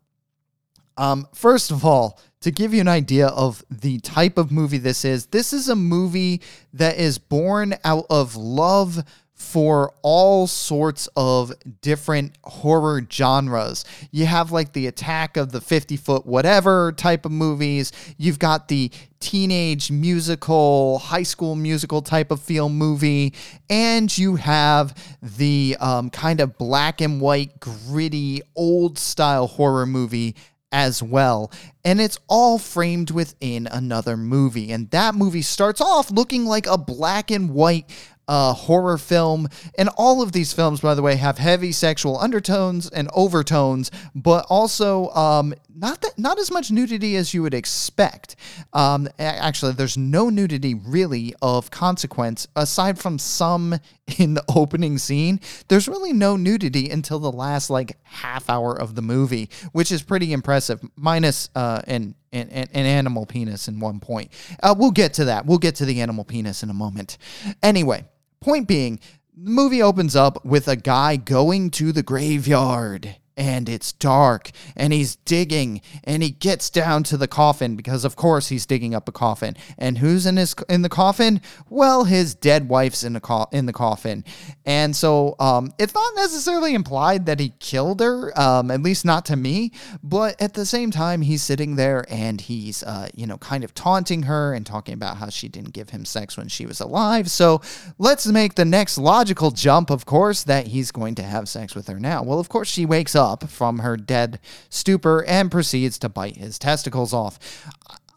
Um, 0.99 1.26
first 1.32 1.70
of 1.70 1.82
all, 1.82 2.20
to 2.43 2.50
give 2.50 2.75
you 2.75 2.82
an 2.82 2.88
idea 2.88 3.29
of 3.29 3.64
the 3.70 4.00
type 4.00 4.37
of 4.37 4.52
movie 4.52 4.76
this 4.76 5.02
is, 5.02 5.25
this 5.29 5.55
is 5.55 5.70
a 5.70 5.75
movie 5.75 6.43
that 6.75 6.99
is 6.99 7.17
born 7.17 7.76
out 7.85 8.05
of 8.11 8.37
love 8.37 9.02
for 9.34 9.92
all 10.02 10.46
sorts 10.46 11.08
of 11.16 11.52
different 11.81 12.38
horror 12.44 13.04
genres. 13.10 13.84
You 14.12 14.26
have 14.26 14.53
like 14.53 14.72
the 14.72 14.86
attack 14.86 15.36
of 15.36 15.50
the 15.50 15.60
50 15.60 15.96
foot 15.96 16.24
whatever 16.24 16.93
type 16.93 17.26
of 17.26 17.32
movies. 17.32 17.93
You've 18.17 18.38
got 18.38 18.69
the 18.69 18.91
teenage 19.19 19.91
musical, 19.91 20.98
high 20.98 21.22
school 21.24 21.56
musical 21.56 22.00
type 22.00 22.31
of 22.31 22.41
feel 22.41 22.69
movie. 22.69 23.34
And 23.69 24.17
you 24.17 24.36
have 24.36 24.94
the 25.20 25.76
um, 25.81 26.10
kind 26.10 26.41
of 26.41 26.56
black 26.56 27.00
and 27.00 27.20
white, 27.20 27.58
gritty, 27.58 28.43
old 28.55 28.98
style 28.98 29.46
horror 29.46 29.86
movie 29.86 30.36
as 30.74 31.00
well. 31.00 31.53
And 31.84 32.00
it's 32.00 32.19
all 32.29 32.58
framed 32.58 33.12
within 33.12 33.69
another 33.69 34.17
movie. 34.17 34.72
And 34.72 34.91
that 34.91 35.14
movie 35.14 35.43
starts 35.43 35.81
off 35.81 36.10
looking 36.10 36.46
like 36.46 36.67
a 36.67 36.76
black 36.76 37.31
and 37.31 37.50
white 37.50 37.88
uh, 38.28 38.52
horror 38.52 38.98
film. 38.98 39.48
And 39.78 39.88
all 39.96 40.22
of 40.22 40.32
these 40.32 40.52
films, 40.52 40.81
by 40.81 40.94
the 40.94 41.02
way, 41.02 41.16
have 41.16 41.38
heavy 41.38 41.72
sexual 41.72 42.19
undertones 42.19 42.88
and 42.88 43.08
overtones, 43.14 43.90
but 44.14 44.46
also 44.48 45.10
um, 45.10 45.54
not 45.74 46.00
that 46.02 46.19
not 46.19 46.38
as 46.38 46.50
much 46.50 46.70
nudity 46.70 47.16
as 47.16 47.34
you 47.34 47.43
would 47.43 47.54
expect. 47.54 48.36
Um, 48.72 49.08
actually, 49.19 49.72
there's 49.72 49.96
no 49.96 50.31
nudity 50.31 50.74
really 50.74 51.34
of 51.43 51.70
consequence 51.70 52.46
aside 52.54 52.98
from 52.98 53.19
some 53.19 53.78
in 54.19 54.34
the 54.34 54.44
opening 54.54 54.98
scene. 54.98 55.40
There's 55.69 55.88
really 55.88 56.12
no 56.12 56.36
nudity 56.36 56.90
until 56.90 57.19
the 57.19 57.32
last 57.32 57.70
like 57.70 57.98
half 58.04 58.48
hour 58.48 58.78
of 58.78 58.94
the 58.94 59.02
movie, 59.02 59.50
which 59.72 59.90
is 59.90 60.02
pretty 60.02 60.32
impressive. 60.32 60.81
Minus 60.96 61.50
uh, 61.54 61.82
an 61.86 62.14
an, 62.32 62.48
an, 62.48 62.69
animal 62.86 63.26
penis 63.26 63.69
in 63.69 63.78
one 63.78 64.00
point. 64.00 64.32
Uh, 64.60 64.74
we'll 64.76 64.90
get 64.90 65.14
to 65.14 65.26
that. 65.26 65.46
We'll 65.46 65.58
get 65.58 65.76
to 65.76 65.84
the 65.84 66.00
animal 66.00 66.24
penis 66.24 66.64
in 66.64 66.70
a 66.70 66.74
moment. 66.74 67.16
Anyway, 67.62 68.04
Point 68.44 68.69
being, 68.69 69.01
the 69.34 69.48
movie 69.48 69.81
opens 69.81 70.15
up 70.15 70.44
with 70.44 70.69
a 70.69 70.77
guy 70.77 71.17
going 71.17 71.70
to 71.70 71.93
the 71.93 72.03
graveyard 72.03 73.17
and 73.36 73.69
it's 73.69 73.93
dark 73.93 74.50
and 74.76 74.93
he's 74.93 75.17
digging 75.17 75.81
and 76.05 76.22
he 76.22 76.31
gets 76.31 76.70
down 76.70 77.03
to 77.05 77.17
the 77.17 77.26
coffin 77.26 77.76
because 77.76 78.05
of 78.05 78.17
course 78.17 78.48
he's 78.48 78.67
digging 78.67 78.94
up 78.94 79.08
a 79.08 79.12
coffin. 79.12 79.56
And 79.76 79.98
who's 79.98 80.26
in 80.26 80.36
his 80.36 80.55
in 80.69 80.82
the 80.82 80.88
coffin? 80.88 81.41
Well 81.69 82.05
his 82.05 82.34
dead 82.34 82.69
wife's 82.69 83.03
in 83.03 83.14
the 83.14 83.20
co- 83.20 83.48
in 83.53 83.67
the 83.67 83.72
coffin. 83.72 84.24
And 84.64 84.94
so 84.94 85.34
um, 85.41 85.72
it's 85.79 85.94
not 85.94 86.14
necessarily 86.17 86.74
implied 86.74 87.26
that 87.26 87.41
he 87.41 87.55
killed 87.58 88.00
her 88.00 88.38
um, 88.38 88.70
at 88.70 88.82
least 88.82 89.05
not 89.05 89.24
to 89.26 89.36
me 89.36 89.72
but 90.03 90.41
at 90.41 90.55
the 90.55 90.67
same 90.67 90.91
time 90.91 91.22
he's 91.22 91.43
sitting 91.43 91.76
there 91.76 92.05
and 92.08 92.41
he's 92.41 92.82
uh, 92.84 93.08
you 93.14 93.26
know 93.26 93.38
kind 93.38 93.64
of 93.64 93.74
taunting 93.74 94.24
her 94.24 94.55
and 94.55 94.64
talking 94.64 94.94
about 94.94 95.17
how 95.17 95.29
she 95.29 95.48
didn't 95.48 95.72
give 95.72 95.91
him 95.91 96.05
sex 96.05 96.36
when 96.36 96.48
she 96.48 96.67
was 96.67 96.81
alive. 96.81 97.31
So 97.31 97.60
let's 97.98 98.26
make 98.26 98.55
the 98.55 98.64
next 98.64 98.96
logical 98.96 99.50
jump 99.50 99.91
of 99.91 100.06
course 100.06 100.44
that 100.44 100.69
he's 100.69 100.93
going 100.93 101.17
to 101.17 101.22
have 101.22 101.48
sex 101.48 101.74
with 101.74 101.88
her 101.88 101.98
now. 101.98 102.22
Well 102.22 102.38
of 102.38 102.48
course 102.48 102.69
she 102.69 102.86
wakes 102.86 103.17
up 103.17 103.23
up 103.24 103.48
from 103.48 103.78
her 103.78 103.96
dead 103.96 104.38
stupor 104.69 105.24
and 105.24 105.50
proceeds 105.50 105.98
to 105.98 106.08
bite 106.08 106.36
his 106.36 106.58
testicles 106.58 107.12
off. 107.12 107.38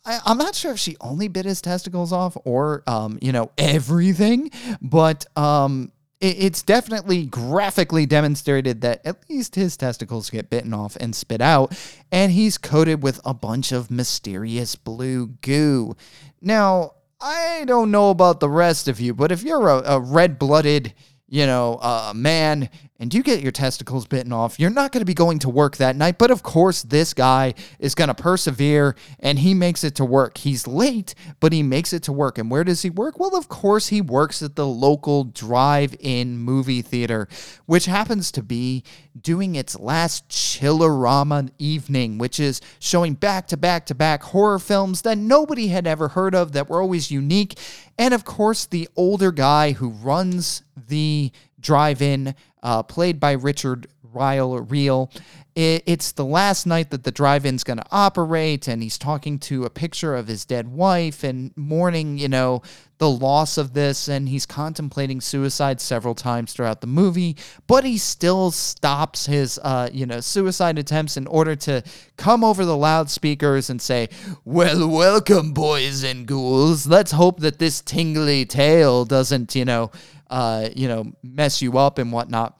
I, 0.06 0.20
am 0.26 0.38
not 0.38 0.56
sure 0.56 0.72
if 0.72 0.80
she 0.80 0.96
only 1.02 1.28
bit 1.28 1.46
his 1.46 1.62
testicles 1.62 2.14
off 2.14 2.38
or, 2.46 2.84
um, 2.88 3.18
you 3.22 3.32
know, 3.32 3.52
everything, 3.58 4.52
but 4.82 5.26
um, 5.36 5.92
it, 6.22 6.38
it's 6.40 6.62
definitely 6.62 7.26
graphically 7.26 8.06
demonstrated 8.06 8.82
that 8.82 9.06
at 9.06 9.30
least 9.30 9.56
his 9.56 9.76
testicles 9.76 10.30
get 10.30 10.50
bitten 10.50 10.74
off 10.74 10.96
and 10.98 11.16
spit 11.16 11.42
out, 11.42 11.78
and 12.12 12.32
he's 12.32 12.58
coated 12.58 13.04
with 13.04 13.20
a 13.26 13.34
bunch 13.34 13.72
of 13.72 13.92
mysterious 13.92 14.76
blue 14.76 15.28
goo. 15.42 15.96
Now, 16.42 16.94
I 17.20 17.64
don't 17.66 17.92
know 17.92 18.10
about 18.10 18.40
the 18.40 18.50
rest 18.50 18.88
of 18.88 19.00
you, 19.00 19.14
but 19.14 19.32
if 19.32 19.44
you're 19.44 19.68
a, 19.68 19.96
a 19.96 20.00
red 20.00 20.40
blooded, 20.40 20.94
you 21.28 21.46
know, 21.46 21.80
uh, 21.82 22.14
man 22.16 22.70
and 23.00 23.14
you 23.14 23.22
get 23.22 23.42
your 23.42 23.52
testicles 23.52 24.08
bitten 24.08 24.34
off, 24.34 24.60
you're 24.60 24.70
not 24.70 24.92
going 24.92 25.02
to 25.02 25.06
be 25.06 25.14
going 25.14 25.40
to 25.40 25.50
work 25.50 25.78
that 25.78 25.96
night. 25.96 26.18
But 26.18 26.32
of 26.32 26.42
course, 26.42 26.82
this 26.82 27.14
guy 27.14 27.54
is 27.80 27.94
going 27.94 28.08
to 28.08 28.16
persevere 28.16 28.96
and 29.20 29.40
he 29.40 29.54
makes 29.54 29.84
it 29.84 29.96
to 29.96 30.06
work. 30.06 30.40
He's 30.40 30.68
late, 30.68 31.14
but 31.40 31.54
he 31.54 31.62
makes 31.62 31.94
it 31.94 32.04
to 32.04 32.12
work. 32.12 32.38
And 32.38 32.50
where 32.50 32.64
does 32.64 32.82
he 32.82 32.90
work? 32.90 33.20
Well, 33.20 33.36
of 33.36 33.50
course, 33.50 33.88
he 33.88 34.02
works 34.02 34.42
at 34.42 34.56
the 34.56 34.66
local 34.66 35.26
drive 35.26 35.96
in 36.00 36.38
movie 36.38 36.82
theater, 36.82 37.28
which 37.66 37.86
happens 37.86 38.32
to 38.32 38.42
be 38.42 38.84
doing 39.20 39.56
its 39.56 39.80
last 39.80 40.28
Chillerama 40.30 41.52
evening, 41.60 42.18
which 42.18 42.40
is 42.40 42.62
showing 42.80 43.14
back 43.14 43.48
to 43.48 43.58
back 43.58 43.86
to 43.88 43.96
back 43.96 44.24
horror 44.24 44.60
films 44.60 45.04
that 45.04 45.18
nobody 45.18 45.68
had 45.68 45.86
ever 45.86 46.10
heard 46.10 46.34
of 46.34 46.54
that 46.54 46.70
were 46.70 46.82
always 46.82 47.12
unique. 47.12 47.60
And 47.98 48.14
of 48.14 48.26
course, 48.26 48.66
the 48.66 48.90
older 48.96 49.32
guy 49.32 49.74
who 49.74 49.90
runs 49.90 50.64
the 50.88 51.32
drive 51.60 52.02
in, 52.02 52.36
uh, 52.64 52.84
played 52.84 53.20
by 53.20 53.32
Richard 53.34 53.88
Ryle 54.18 54.60
Riehl. 54.66 55.12
It's 55.60 56.12
the 56.12 56.24
last 56.24 56.68
night 56.68 56.92
that 56.92 57.04
the 57.04 57.12
drive 57.12 57.44
in's 57.44 57.64
going 57.64 57.80
to 57.80 57.86
operate, 57.90 58.68
and 58.68 58.84
he's 58.84 59.00
talking 59.00 59.40
to 59.40 59.64
a 59.64 59.72
picture 59.72 60.16
of 60.16 60.28
his 60.28 60.46
dead 60.46 60.68
wife 60.68 61.24
and 61.24 61.52
mourning, 61.58 62.20
you 62.20 62.28
know, 62.28 62.62
the 63.00 63.10
loss 63.10 63.58
of 63.58 63.74
this. 63.74 64.08
And 64.08 64.30
he's 64.30 64.46
contemplating 64.46 65.20
suicide 65.20 65.82
several 65.82 66.14
times 66.14 66.54
throughout 66.54 66.82
the 66.82 66.88
movie, 66.88 67.38
but 67.66 67.86
he 67.86 67.98
still 67.98 68.52
stops 68.52 69.26
his, 69.26 69.60
uh, 69.64 69.90
you 69.92 70.06
know, 70.06 70.20
suicide 70.20 70.78
attempts 70.78 71.18
in 71.18 71.26
order 71.26 71.56
to 71.56 71.82
come 72.18 72.44
over 72.44 72.64
the 72.64 72.78
loudspeakers 72.78 73.72
and 73.72 73.82
say, 73.82 74.10
Well, 74.46 74.88
welcome, 74.88 75.54
boys 75.54 76.04
and 76.04 76.28
ghouls. 76.28 76.86
Let's 76.86 77.14
hope 77.14 77.40
that 77.40 77.58
this 77.58 77.82
tingly 77.82 78.46
tale 78.46 79.06
doesn't, 79.06 79.56
you 79.56 79.66
know, 79.66 79.90
uh, 80.30 80.70
you 80.76 80.88
know, 80.88 81.14
mess 81.24 81.64
you 81.64 81.80
up 81.80 81.98
and 81.98 82.12
whatnot. 82.12 82.60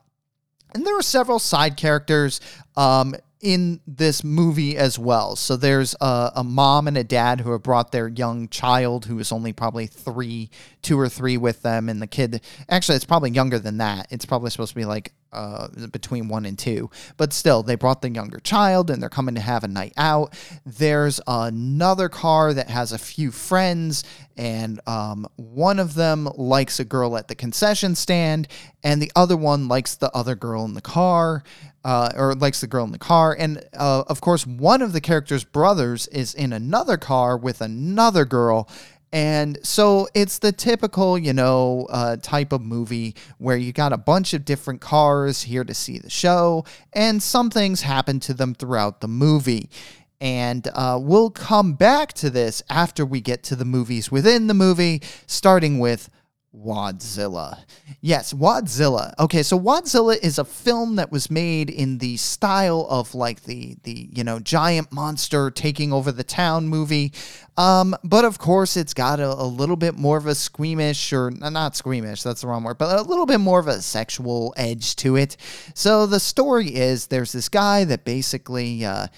And 0.74 0.86
there 0.86 0.96
are 0.98 1.02
several 1.02 1.38
side 1.38 1.76
characters 1.76 2.40
um, 2.76 3.14
in 3.40 3.80
this 3.86 4.24
movie 4.24 4.76
as 4.76 4.98
well. 4.98 5.36
So 5.36 5.56
there's 5.56 5.94
a, 6.00 6.32
a, 6.36 6.44
mom 6.44 6.88
and 6.88 6.98
a 6.98 7.04
dad 7.04 7.40
who 7.40 7.52
have 7.52 7.62
brought 7.62 7.92
their 7.92 8.08
young 8.08 8.48
child 8.48 9.06
who 9.06 9.18
is 9.18 9.30
only 9.30 9.52
probably 9.52 9.86
three, 9.86 10.50
two 10.82 10.98
or 10.98 11.08
three 11.08 11.36
with 11.36 11.62
them. 11.62 11.88
And 11.88 12.02
the 12.02 12.06
kid, 12.06 12.40
actually, 12.68 12.96
it's 12.96 13.04
probably 13.04 13.30
younger 13.30 13.58
than 13.58 13.78
that. 13.78 14.08
It's 14.10 14.26
probably 14.26 14.50
supposed 14.50 14.70
to 14.70 14.76
be 14.76 14.84
like 14.84 15.12
uh, 15.32 15.68
between 15.92 16.28
one 16.28 16.44
and 16.44 16.58
two. 16.58 16.90
But 17.16 17.32
still, 17.32 17.62
they 17.62 17.74
brought 17.74 18.02
the 18.02 18.10
younger 18.10 18.40
child 18.40 18.90
and 18.90 19.02
they're 19.02 19.08
coming 19.08 19.34
to 19.34 19.40
have 19.40 19.64
a 19.64 19.68
night 19.68 19.92
out. 19.96 20.34
There's 20.64 21.20
another 21.26 22.08
car 22.08 22.54
that 22.54 22.70
has 22.70 22.92
a 22.92 22.98
few 22.98 23.30
friends, 23.30 24.04
and 24.36 24.80
um, 24.86 25.26
one 25.36 25.78
of 25.78 25.94
them 25.94 26.28
likes 26.36 26.80
a 26.80 26.84
girl 26.84 27.16
at 27.16 27.28
the 27.28 27.34
concession 27.34 27.94
stand, 27.94 28.48
and 28.82 29.02
the 29.02 29.12
other 29.14 29.36
one 29.36 29.68
likes 29.68 29.96
the 29.96 30.10
other 30.12 30.34
girl 30.34 30.64
in 30.64 30.74
the 30.74 30.80
car. 30.80 31.42
Uh, 31.84 32.10
or 32.16 32.34
likes 32.34 32.60
the 32.60 32.66
girl 32.66 32.84
in 32.84 32.90
the 32.90 32.98
car. 32.98 33.34
And 33.38 33.64
uh, 33.72 34.02
of 34.08 34.20
course, 34.20 34.46
one 34.46 34.82
of 34.82 34.92
the 34.92 35.00
character's 35.00 35.44
brothers 35.44 36.06
is 36.08 36.34
in 36.34 36.52
another 36.52 36.98
car 36.98 37.38
with 37.38 37.62
another 37.62 38.26
girl 38.26 38.68
and 39.12 39.58
so 39.62 40.08
it's 40.14 40.38
the 40.38 40.52
typical, 40.52 41.16
you 41.16 41.32
know, 41.32 41.86
uh, 41.90 42.16
type 42.16 42.52
of 42.52 42.60
movie 42.60 43.14
where 43.38 43.56
you 43.56 43.72
got 43.72 43.92
a 43.92 43.98
bunch 43.98 44.34
of 44.34 44.44
different 44.44 44.80
cars 44.80 45.42
here 45.42 45.64
to 45.64 45.74
see 45.74 45.98
the 45.98 46.10
show, 46.10 46.64
and 46.92 47.22
some 47.22 47.50
things 47.50 47.82
happen 47.82 48.20
to 48.20 48.34
them 48.34 48.54
throughout 48.54 49.00
the 49.00 49.08
movie. 49.08 49.70
And 50.20 50.66
uh, 50.74 50.98
we'll 51.00 51.30
come 51.30 51.74
back 51.74 52.12
to 52.14 52.28
this 52.28 52.62
after 52.68 53.06
we 53.06 53.20
get 53.20 53.44
to 53.44 53.56
the 53.56 53.64
movies 53.64 54.10
within 54.10 54.48
the 54.48 54.54
movie, 54.54 55.02
starting 55.26 55.78
with 55.78 56.10
Wadzilla. 56.64 57.64
Yes, 58.00 58.32
Wadzilla. 58.32 59.14
Okay, 59.18 59.42
so 59.42 59.58
Wadzilla 59.58 60.18
is 60.22 60.38
a 60.38 60.44
film 60.44 60.96
that 60.96 61.12
was 61.12 61.30
made 61.30 61.70
in 61.70 61.98
the 61.98 62.16
style 62.16 62.86
of 62.90 63.14
like 63.14 63.44
the 63.44 63.76
the 63.84 64.08
you 64.12 64.24
know 64.24 64.38
giant 64.40 64.92
monster 64.92 65.50
taking 65.50 65.92
over 65.92 66.10
the 66.10 66.24
town 66.24 66.68
movie. 66.68 67.12
Um, 67.56 67.96
but 68.04 68.24
of 68.24 68.38
course, 68.38 68.76
it's 68.76 68.94
got 68.94 69.20
a, 69.20 69.28
a 69.28 69.44
little 69.44 69.76
bit 69.76 69.96
more 69.96 70.16
of 70.16 70.26
a 70.26 70.34
squeamish 70.34 71.12
or 71.12 71.30
not 71.30 71.76
squeamish, 71.76 72.22
that's 72.22 72.42
the 72.42 72.46
wrong 72.46 72.62
word, 72.62 72.78
but 72.78 72.98
a 72.98 73.02
little 73.02 73.26
bit 73.26 73.40
more 73.40 73.58
of 73.58 73.66
a 73.66 73.82
sexual 73.82 74.54
edge 74.56 74.96
to 74.96 75.16
it. 75.16 75.36
So 75.74 76.06
the 76.06 76.20
story 76.20 76.74
is 76.74 77.08
there's 77.08 77.32
this 77.32 77.48
guy 77.48 77.84
that 77.84 78.04
basically 78.04 78.84
uh, 78.84 79.08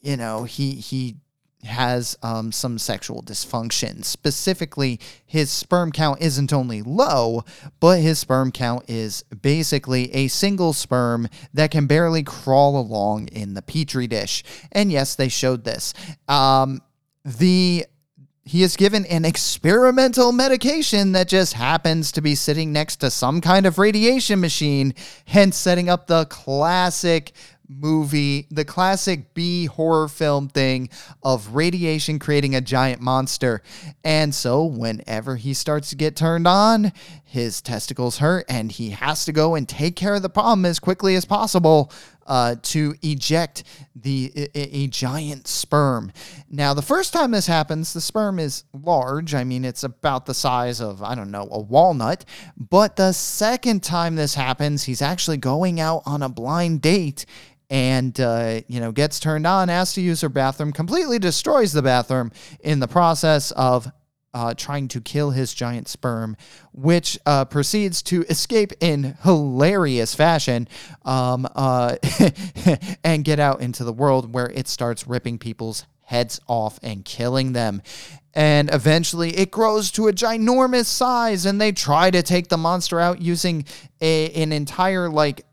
you 0.00 0.16
know, 0.16 0.44
he 0.44 0.72
he 0.72 1.16
has 1.64 2.16
um, 2.22 2.52
some 2.52 2.78
sexual 2.78 3.22
dysfunction. 3.22 4.04
Specifically, 4.04 5.00
his 5.26 5.50
sperm 5.50 5.90
count 5.92 6.20
isn't 6.20 6.52
only 6.52 6.82
low, 6.82 7.44
but 7.80 8.00
his 8.00 8.18
sperm 8.18 8.52
count 8.52 8.84
is 8.88 9.22
basically 9.42 10.14
a 10.14 10.28
single 10.28 10.72
sperm 10.72 11.28
that 11.52 11.70
can 11.70 11.86
barely 11.86 12.22
crawl 12.22 12.78
along 12.78 13.28
in 13.28 13.54
the 13.54 13.62
petri 13.62 14.06
dish. 14.06 14.44
And 14.72 14.92
yes, 14.92 15.16
they 15.16 15.28
showed 15.28 15.64
this. 15.64 15.94
Um, 16.28 16.80
the 17.24 17.86
he 18.48 18.62
is 18.62 18.76
given 18.76 19.04
an 19.06 19.26
experimental 19.26 20.32
medication 20.32 21.12
that 21.12 21.28
just 21.28 21.52
happens 21.52 22.10
to 22.12 22.22
be 22.22 22.34
sitting 22.34 22.72
next 22.72 22.96
to 22.96 23.10
some 23.10 23.42
kind 23.42 23.66
of 23.66 23.78
radiation 23.78 24.40
machine, 24.40 24.94
hence 25.26 25.54
setting 25.54 25.90
up 25.90 26.06
the 26.06 26.24
classic 26.26 27.32
movie, 27.68 28.46
the 28.50 28.64
classic 28.64 29.34
B 29.34 29.66
horror 29.66 30.08
film 30.08 30.48
thing 30.48 30.88
of 31.22 31.54
radiation 31.54 32.18
creating 32.18 32.54
a 32.54 32.60
giant 32.60 33.00
monster. 33.00 33.62
And 34.02 34.34
so, 34.34 34.64
whenever 34.64 35.36
he 35.36 35.54
starts 35.54 35.90
to 35.90 35.96
get 35.96 36.16
turned 36.16 36.46
on, 36.46 36.92
his 37.24 37.60
testicles 37.60 38.18
hurt 38.18 38.46
and 38.48 38.72
he 38.72 38.90
has 38.90 39.24
to 39.26 39.32
go 39.32 39.54
and 39.54 39.68
take 39.68 39.96
care 39.96 40.14
of 40.14 40.22
the 40.22 40.30
problem 40.30 40.64
as 40.64 40.78
quickly 40.78 41.14
as 41.14 41.24
possible. 41.24 41.92
Uh, 42.26 42.56
to 42.60 42.94
eject 43.00 43.64
the 43.96 44.30
a, 44.54 44.76
a, 44.80 44.86
giant 44.88 45.48
sperm. 45.48 46.12
Now, 46.50 46.74
the 46.74 46.82
first 46.82 47.14
time 47.14 47.30
this 47.30 47.46
happens, 47.46 47.94
the 47.94 48.02
sperm 48.02 48.38
is 48.38 48.64
large. 48.74 49.34
I 49.34 49.44
mean, 49.44 49.64
it's 49.64 49.82
about 49.82 50.26
the 50.26 50.34
size 50.34 50.82
of 50.82 51.02
I 51.02 51.14
don't 51.14 51.30
know 51.30 51.48
a 51.50 51.58
walnut. 51.58 52.26
But 52.54 52.96
the 52.96 53.12
second 53.12 53.82
time 53.82 54.16
this 54.16 54.34
happens, 54.34 54.84
he's 54.84 55.00
actually 55.00 55.38
going 55.38 55.80
out 55.80 56.02
on 56.04 56.22
a 56.22 56.28
blind 56.28 56.82
date 56.82 57.24
and 57.70 58.18
uh, 58.20 58.60
you 58.66 58.80
know 58.80 58.92
gets 58.92 59.20
turned 59.20 59.46
on, 59.46 59.70
asks 59.70 59.94
to 59.94 60.00
use 60.00 60.20
her 60.20 60.28
bathroom, 60.28 60.72
completely 60.72 61.18
destroys 61.18 61.72
the 61.72 61.82
bathroom 61.82 62.32
in 62.60 62.80
the 62.80 62.88
process 62.88 63.50
of 63.52 63.90
uh, 64.34 64.54
trying 64.54 64.88
to 64.88 65.00
kill 65.00 65.30
his 65.30 65.54
giant 65.54 65.88
sperm, 65.88 66.36
which 66.72 67.18
uh, 67.26 67.44
proceeds 67.44 68.02
to 68.02 68.22
escape 68.24 68.72
in 68.80 69.16
hilarious 69.22 70.14
fashion 70.14 70.68
um, 71.04 71.46
uh, 71.54 71.96
and 73.04 73.24
get 73.24 73.40
out 73.40 73.60
into 73.60 73.84
the 73.84 73.92
world 73.92 74.32
where 74.32 74.50
it 74.50 74.68
starts 74.68 75.06
ripping 75.06 75.38
people's 75.38 75.86
heads 76.02 76.40
off 76.46 76.78
and 76.82 77.04
killing 77.04 77.52
them. 77.52 77.82
And 78.34 78.72
eventually 78.72 79.36
it 79.36 79.50
grows 79.50 79.90
to 79.92 80.08
a 80.08 80.12
ginormous 80.12 80.86
size, 80.86 81.44
and 81.44 81.60
they 81.60 81.72
try 81.72 82.10
to 82.10 82.22
take 82.22 82.48
the 82.48 82.56
monster 82.56 83.00
out 83.00 83.20
using 83.20 83.64
a, 84.00 84.30
an 84.40 84.52
entire, 84.52 85.08
like, 85.08 85.44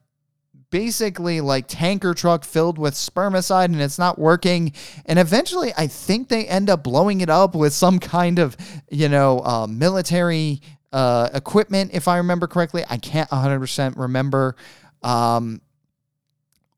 basically 0.76 1.40
like 1.40 1.64
tanker 1.70 2.14
truck 2.14 2.44
filled 2.44 2.78
with 2.78 2.94
spermicide 2.96 3.66
and 3.66 3.80
it's 3.80 3.98
not 3.98 4.20
working. 4.20 4.74
And 5.06 5.18
eventually, 5.18 5.72
I 5.78 5.88
think 5.88 6.28
they 6.28 6.46
end 6.48 6.70
up 6.70 6.84
blowing 6.84 7.22
it 7.22 7.30
up 7.30 7.56
with 7.56 7.72
some 7.72 7.98
kind 7.98 8.40
of, 8.40 8.58
you 8.92 9.08
know, 9.08 9.40
uh, 9.40 9.68
military 9.68 10.60
uh, 10.92 11.30
equipment, 11.34 11.92
if 11.94 12.10
I 12.10 12.18
remember 12.18 12.46
correctly. 12.48 12.84
I 12.90 12.98
can't 12.98 13.30
100% 13.30 13.98
remember. 13.98 14.58
Um, 15.02 15.62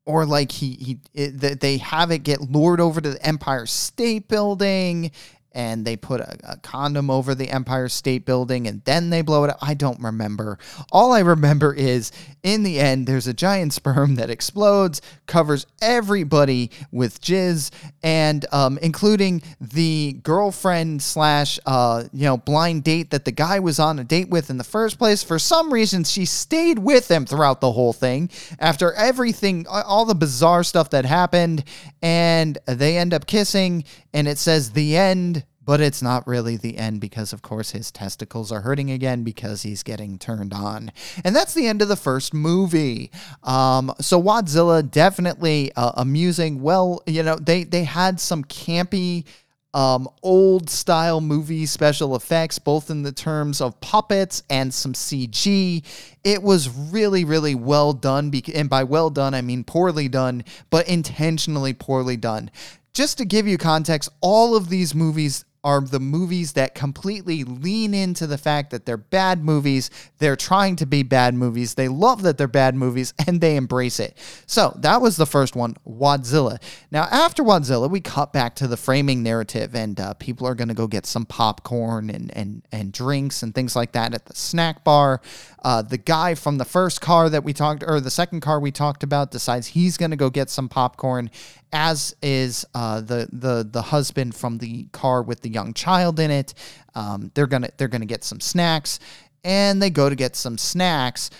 or 0.04 0.24
like 0.24 0.52
he 0.52 0.70
he 0.74 0.98
it, 1.12 1.60
they 1.60 1.78
have 1.78 2.12
it 2.12 2.20
get 2.20 2.40
lured 2.40 2.80
over 2.80 3.00
to 3.00 3.10
the 3.10 3.26
Empire 3.26 3.66
State 3.66 4.28
Building 4.28 5.10
and 5.58 5.84
they 5.84 5.96
put 5.96 6.20
a, 6.20 6.38
a, 6.44 6.56
condom 6.58 7.10
over 7.10 7.34
the 7.34 7.50
Empire 7.50 7.88
State 7.88 8.24
Building 8.24 8.68
and 8.68 8.80
then 8.84 9.10
they 9.10 9.22
blow 9.22 9.42
it 9.42 9.50
up. 9.50 9.58
I 9.60 9.74
don't 9.74 10.00
remember. 10.00 10.56
All 10.92 11.12
I 11.12 11.18
remember 11.18 11.74
is 11.74 12.12
in 12.44 12.62
the 12.62 12.78
end, 12.78 13.08
there's 13.08 13.26
a 13.26 13.34
giant 13.34 13.72
sperm 13.72 14.14
that 14.14 14.30
explodes, 14.30 15.02
covers 15.26 15.66
everybody 15.82 16.70
with 16.92 17.20
jizz, 17.20 17.72
and 18.04 18.46
um, 18.52 18.78
including 18.78 19.42
the 19.60 20.20
girlfriend 20.22 21.02
slash 21.02 21.58
uh, 21.66 22.04
you 22.12 22.24
know 22.24 22.36
blind 22.36 22.84
date 22.84 23.10
that 23.10 23.24
the 23.24 23.32
guy 23.32 23.58
was 23.58 23.80
on 23.80 23.98
a 23.98 24.04
date 24.04 24.28
with 24.28 24.50
in 24.50 24.58
the 24.58 24.64
first 24.64 24.96
place. 24.96 25.24
For 25.24 25.40
some 25.40 25.72
reason, 25.72 26.04
she 26.04 26.24
stayed 26.24 26.78
with 26.78 27.10
him 27.10 27.26
throughout 27.26 27.60
the 27.60 27.72
whole 27.72 27.92
thing 27.92 28.30
after 28.60 28.92
everything, 28.92 29.66
all 29.66 30.04
the 30.04 30.14
bizarre 30.14 30.62
stuff 30.62 30.90
that 30.90 31.04
happened, 31.04 31.64
and 32.00 32.58
they 32.66 32.96
end 32.96 33.12
up 33.12 33.26
kissing, 33.26 33.82
and 34.14 34.28
it 34.28 34.38
says 34.38 34.70
the 34.70 34.96
end 34.96 35.44
but 35.68 35.82
it's 35.82 36.00
not 36.00 36.26
really 36.26 36.56
the 36.56 36.78
end 36.78 36.98
because, 36.98 37.34
of 37.34 37.42
course, 37.42 37.72
his 37.72 37.90
testicles 37.90 38.50
are 38.50 38.62
hurting 38.62 38.90
again 38.90 39.22
because 39.22 39.60
he's 39.60 39.82
getting 39.82 40.16
turned 40.18 40.54
on. 40.54 40.90
And 41.22 41.36
that's 41.36 41.52
the 41.52 41.66
end 41.66 41.82
of 41.82 41.88
the 41.88 41.94
first 41.94 42.32
movie. 42.32 43.10
Um, 43.42 43.92
so 44.00 44.18
Wadzilla 44.18 44.90
definitely 44.90 45.70
uh, 45.76 45.92
amusing. 45.98 46.62
Well, 46.62 47.02
you 47.06 47.22
know, 47.22 47.36
they 47.36 47.64
they 47.64 47.84
had 47.84 48.18
some 48.18 48.44
campy. 48.44 49.26
Um, 49.74 50.08
old 50.22 50.70
style 50.70 51.20
movie 51.20 51.66
special 51.66 52.16
effects, 52.16 52.58
both 52.58 52.88
in 52.88 53.02
the 53.02 53.12
terms 53.12 53.60
of 53.60 53.78
puppets 53.82 54.42
and 54.48 54.72
some 54.72 54.94
CG. 54.94 55.84
It 56.24 56.42
was 56.42 56.70
really, 56.70 57.26
really 57.26 57.54
well 57.54 57.92
done. 57.92 58.32
And 58.54 58.70
by 58.70 58.84
well 58.84 59.10
done, 59.10 59.34
I 59.34 59.42
mean 59.42 59.64
poorly 59.64 60.08
done, 60.08 60.44
but 60.70 60.88
intentionally 60.88 61.74
poorly 61.74 62.16
done 62.16 62.50
just 62.98 63.18
to 63.18 63.24
give 63.24 63.46
you 63.46 63.56
context, 63.58 64.08
all 64.20 64.56
of 64.56 64.70
these 64.70 64.92
movies 64.92 65.44
are 65.68 65.82
the 65.82 66.00
movies 66.00 66.54
that 66.54 66.74
completely 66.74 67.44
lean 67.44 67.92
into 67.92 68.26
the 68.26 68.38
fact 68.38 68.70
that 68.70 68.86
they're 68.86 68.96
bad 68.96 69.44
movies. 69.44 69.90
They're 70.16 70.34
trying 70.34 70.76
to 70.76 70.86
be 70.86 71.02
bad 71.02 71.34
movies. 71.34 71.74
They 71.74 71.88
love 71.88 72.22
that 72.22 72.38
they're 72.38 72.48
bad 72.48 72.74
movies 72.74 73.12
and 73.26 73.38
they 73.38 73.54
embrace 73.54 74.00
it. 74.00 74.16
So 74.46 74.72
that 74.78 75.02
was 75.02 75.18
the 75.18 75.26
first 75.26 75.54
one, 75.54 75.76
Wadzilla. 75.86 76.58
Now, 76.90 77.02
after 77.10 77.42
Wadzilla, 77.42 77.90
we 77.90 78.00
cut 78.00 78.32
back 78.32 78.54
to 78.56 78.66
the 78.66 78.78
framing 78.78 79.22
narrative, 79.22 79.74
and 79.74 80.00
uh, 80.00 80.14
people 80.14 80.46
are 80.46 80.54
going 80.54 80.68
to 80.68 80.74
go 80.74 80.86
get 80.86 81.04
some 81.04 81.26
popcorn 81.26 82.08
and, 82.08 82.34
and, 82.34 82.62
and 82.72 82.90
drinks 82.90 83.42
and 83.42 83.54
things 83.54 83.76
like 83.76 83.92
that 83.92 84.14
at 84.14 84.24
the 84.24 84.34
snack 84.34 84.84
bar. 84.84 85.20
Uh, 85.62 85.82
the 85.82 85.98
guy 85.98 86.34
from 86.34 86.56
the 86.56 86.64
first 86.64 87.02
car 87.02 87.28
that 87.28 87.44
we 87.44 87.52
talked, 87.52 87.84
or 87.86 88.00
the 88.00 88.10
second 88.10 88.40
car 88.40 88.58
we 88.58 88.70
talked 88.70 89.02
about, 89.02 89.30
decides 89.30 89.66
he's 89.66 89.98
going 89.98 90.12
to 90.12 90.16
go 90.16 90.30
get 90.30 90.48
some 90.48 90.66
popcorn 90.66 91.30
as 91.72 92.14
is 92.22 92.64
uh, 92.74 93.00
the 93.00 93.28
the 93.32 93.68
the 93.70 93.82
husband 93.82 94.34
from 94.34 94.58
the 94.58 94.84
car 94.92 95.22
with 95.22 95.42
the 95.42 95.48
young 95.58 95.74
child 95.74 96.20
in 96.20 96.30
it. 96.30 96.54
Um, 96.94 97.30
they're 97.34 97.46
gonna 97.54 97.70
they're 97.76 97.94
gonna 97.94 98.06
get 98.14 98.24
some 98.24 98.40
snacks, 98.40 99.00
and 99.44 99.82
they 99.82 99.90
go 99.90 100.08
to 100.08 100.16
get 100.16 100.36
some 100.36 100.58
snacks. 100.58 101.30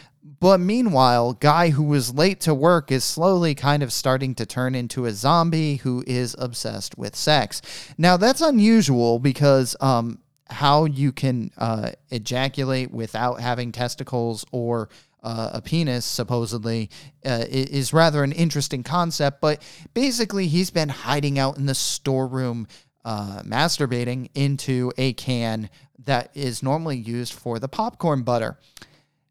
But 0.40 0.60
meanwhile, 0.60 1.32
guy 1.32 1.70
who 1.70 1.84
was 1.84 2.14
late 2.14 2.40
to 2.42 2.54
work 2.54 2.92
is 2.92 3.04
slowly 3.04 3.54
kind 3.54 3.82
of 3.82 3.92
starting 3.92 4.34
to 4.37 4.46
turn 4.46 4.75
into 4.75 5.06
a 5.06 5.12
zombie 5.12 5.76
who 5.76 6.04
is 6.06 6.37
obsessed 6.38 6.98
with 6.98 7.16
sex. 7.16 7.62
Now 7.96 8.16
that's 8.16 8.40
unusual 8.40 9.18
because 9.18 9.75
um, 9.80 10.18
how 10.48 10.84
you 10.84 11.12
can 11.12 11.50
uh, 11.56 11.92
ejaculate 12.10 12.90
without 12.90 13.40
having 13.40 13.72
testicles 13.72 14.44
or 14.52 14.88
uh, 15.22 15.50
a 15.54 15.62
penis, 15.62 16.04
supposedly, 16.04 16.90
uh, 17.25 17.44
is 17.48 17.92
rather 17.92 18.22
an 18.22 18.32
interesting 18.32 18.82
concept. 18.82 19.40
But 19.40 19.62
basically, 19.94 20.46
he's 20.46 20.70
been 20.70 20.88
hiding 20.88 21.38
out 21.38 21.58
in 21.58 21.66
the 21.66 21.75
storeroom, 21.75 22.68
uh, 23.04 23.42
masturbating 23.44 24.30
into 24.34 24.92
a 24.98 25.12
can 25.14 25.70
that 26.04 26.30
is 26.34 26.62
normally 26.62 26.96
used 26.96 27.32
for 27.32 27.58
the 27.58 27.68
popcorn 27.68 28.22
butter. 28.22 28.58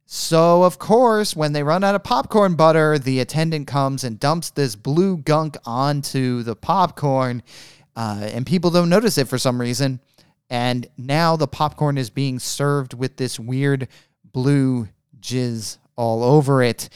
So, 0.06 0.64
of 0.64 0.80
course, 0.80 1.36
when 1.36 1.52
they 1.52 1.64
run 1.64 1.84
out 1.84 1.96
of 1.96 2.04
popcorn 2.04 2.56
butter, 2.56 2.98
the 2.98 3.20
attendant 3.20 3.68
comes 3.68 4.06
and 4.06 4.18
dumps 4.20 4.52
this 4.52 4.76
blue 4.76 5.18
gunk 5.18 5.58
onto 5.66 6.44
the 6.44 6.56
popcorn, 6.56 7.44
uh, 7.96 8.30
and 8.32 8.46
people 8.46 8.72
don't 8.72 8.90
notice 8.90 9.18
it 9.18 9.28
for 9.28 9.38
some 9.38 9.60
reason. 9.60 10.00
And 10.50 10.88
now 10.98 11.36
the 11.36 11.48
popcorn 11.48 11.98
is 11.98 12.10
being 12.10 12.40
served 12.40 12.94
with 12.94 13.18
this 13.18 13.38
weird 13.38 13.90
blue 14.24 14.88
jizz 15.20 15.78
all 15.98 16.24
over 16.24 16.64
it. 16.64 16.88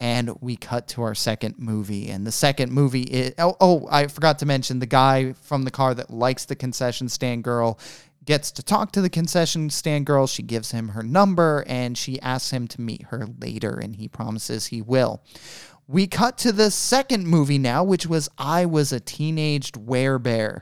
And 0.00 0.40
we 0.40 0.56
cut 0.56 0.86
to 0.88 1.02
our 1.02 1.14
second 1.14 1.56
movie. 1.58 2.08
And 2.08 2.26
the 2.26 2.32
second 2.32 2.72
movie 2.72 3.02
is 3.02 3.34
oh, 3.38 3.56
oh, 3.60 3.88
I 3.90 4.06
forgot 4.06 4.38
to 4.40 4.46
mention 4.46 4.78
the 4.78 4.86
guy 4.86 5.32
from 5.32 5.64
the 5.64 5.70
car 5.70 5.94
that 5.94 6.10
likes 6.10 6.44
the 6.44 6.54
concession 6.54 7.08
stand 7.08 7.44
girl 7.44 7.78
gets 8.28 8.50
to 8.50 8.62
talk 8.62 8.92
to 8.92 9.00
the 9.00 9.08
concession 9.08 9.70
stand 9.70 10.04
girl. 10.04 10.26
She 10.26 10.42
gives 10.42 10.70
him 10.70 10.88
her 10.88 11.02
number 11.02 11.64
and 11.66 11.96
she 11.96 12.20
asks 12.20 12.50
him 12.50 12.68
to 12.68 12.80
meet 12.80 13.04
her 13.04 13.26
later, 13.40 13.78
and 13.78 13.96
he 13.96 14.06
promises 14.06 14.66
he 14.66 14.82
will. 14.82 15.22
We 15.86 16.06
cut 16.06 16.36
to 16.38 16.52
the 16.52 16.70
second 16.70 17.26
movie 17.26 17.56
now, 17.56 17.82
which 17.82 18.06
was 18.06 18.28
I 18.36 18.66
Was 18.66 18.92
a 18.92 19.00
Teenaged 19.00 19.76
Werebear. 19.76 20.60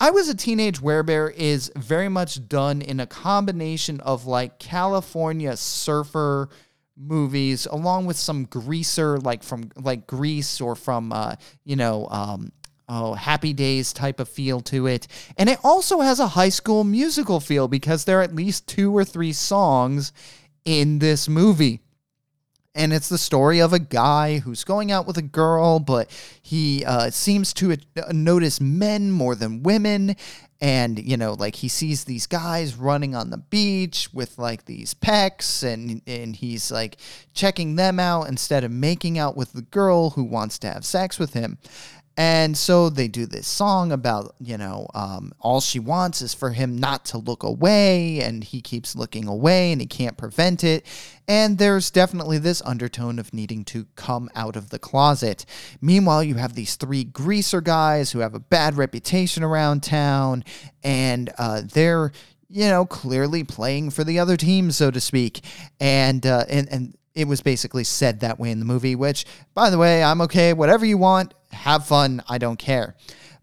I 0.00 0.10
Was 0.10 0.30
a 0.30 0.34
Teenage 0.34 0.80
Werebear 0.80 1.30
is 1.34 1.70
very 1.76 2.08
much 2.08 2.48
done 2.48 2.80
in 2.80 2.98
a 2.98 3.06
combination 3.06 4.00
of 4.00 4.24
like 4.24 4.58
California 4.58 5.58
surfer 5.58 6.48
movies 6.96 7.66
along 7.66 8.06
with 8.06 8.16
some 8.16 8.44
greaser 8.44 9.18
like 9.18 9.42
from 9.42 9.70
like 9.76 10.06
Grease 10.06 10.60
or 10.60 10.76
from 10.76 11.12
uh, 11.12 11.34
you 11.64 11.76
know 11.76 12.06
um, 12.10 12.52
oh 12.88 13.14
Happy 13.14 13.52
Days 13.52 13.92
type 13.92 14.20
of 14.20 14.28
feel 14.28 14.60
to 14.62 14.86
it. 14.86 15.06
And 15.36 15.48
it 15.48 15.58
also 15.64 16.00
has 16.00 16.20
a 16.20 16.28
high 16.28 16.48
school 16.48 16.84
musical 16.84 17.40
feel 17.40 17.68
because 17.68 18.04
there 18.04 18.20
are 18.20 18.22
at 18.22 18.34
least 18.34 18.66
two 18.66 18.96
or 18.96 19.04
three 19.04 19.32
songs 19.32 20.12
in 20.64 20.98
this 20.98 21.28
movie. 21.28 21.80
And 22.76 22.92
it's 22.92 23.08
the 23.08 23.18
story 23.18 23.60
of 23.60 23.72
a 23.72 23.78
guy 23.78 24.38
who's 24.38 24.64
going 24.64 24.90
out 24.90 25.06
with 25.06 25.16
a 25.16 25.22
girl, 25.22 25.78
but 25.78 26.10
he 26.42 26.84
uh, 26.84 27.10
seems 27.10 27.52
to 27.54 27.72
uh, 27.72 27.76
notice 28.10 28.60
men 28.60 29.12
more 29.12 29.36
than 29.36 29.62
women 29.62 30.16
and 30.64 30.98
you 30.98 31.18
know 31.18 31.34
like 31.34 31.56
he 31.56 31.68
sees 31.68 32.04
these 32.04 32.26
guys 32.26 32.74
running 32.74 33.14
on 33.14 33.28
the 33.28 33.36
beach 33.36 34.08
with 34.14 34.38
like 34.38 34.64
these 34.64 34.94
pecs 34.94 35.62
and 35.62 36.00
and 36.06 36.36
he's 36.36 36.72
like 36.72 36.96
checking 37.34 37.76
them 37.76 38.00
out 38.00 38.28
instead 38.28 38.64
of 38.64 38.70
making 38.70 39.18
out 39.18 39.36
with 39.36 39.52
the 39.52 39.60
girl 39.60 40.10
who 40.10 40.24
wants 40.24 40.58
to 40.58 40.66
have 40.66 40.82
sex 40.82 41.18
with 41.18 41.34
him 41.34 41.58
and 42.16 42.56
so 42.56 42.90
they 42.90 43.08
do 43.08 43.26
this 43.26 43.48
song 43.48 43.90
about, 43.90 44.36
you 44.38 44.56
know, 44.56 44.86
um, 44.94 45.32
all 45.40 45.60
she 45.60 45.80
wants 45.80 46.22
is 46.22 46.32
for 46.32 46.50
him 46.50 46.78
not 46.78 47.04
to 47.06 47.18
look 47.18 47.42
away, 47.42 48.20
and 48.20 48.44
he 48.44 48.60
keeps 48.60 48.94
looking 48.94 49.26
away 49.26 49.72
and 49.72 49.80
he 49.80 49.86
can't 49.86 50.16
prevent 50.16 50.62
it. 50.62 50.86
And 51.26 51.58
there's 51.58 51.90
definitely 51.90 52.38
this 52.38 52.62
undertone 52.62 53.18
of 53.18 53.34
needing 53.34 53.64
to 53.66 53.86
come 53.96 54.30
out 54.36 54.54
of 54.54 54.70
the 54.70 54.78
closet. 54.78 55.44
Meanwhile, 55.80 56.22
you 56.22 56.36
have 56.36 56.54
these 56.54 56.76
three 56.76 57.02
greaser 57.02 57.60
guys 57.60 58.12
who 58.12 58.20
have 58.20 58.34
a 58.34 58.40
bad 58.40 58.76
reputation 58.76 59.42
around 59.42 59.82
town, 59.82 60.44
and 60.84 61.32
uh, 61.36 61.62
they're, 61.64 62.12
you 62.48 62.68
know, 62.68 62.86
clearly 62.86 63.42
playing 63.42 63.90
for 63.90 64.04
the 64.04 64.20
other 64.20 64.36
team, 64.36 64.70
so 64.70 64.92
to 64.92 65.00
speak. 65.00 65.44
And, 65.80 66.24
uh, 66.24 66.44
and, 66.48 66.68
and, 66.70 66.96
it 67.14 67.28
was 67.28 67.40
basically 67.40 67.84
said 67.84 68.20
that 68.20 68.38
way 68.38 68.50
in 68.50 68.58
the 68.58 68.64
movie, 68.64 68.96
which, 68.96 69.24
by 69.54 69.70
the 69.70 69.78
way, 69.78 70.02
I'm 70.02 70.20
okay. 70.22 70.52
Whatever 70.52 70.84
you 70.84 70.98
want, 70.98 71.34
have 71.52 71.86
fun. 71.86 72.22
I 72.28 72.38
don't 72.38 72.58
care. 72.58 72.96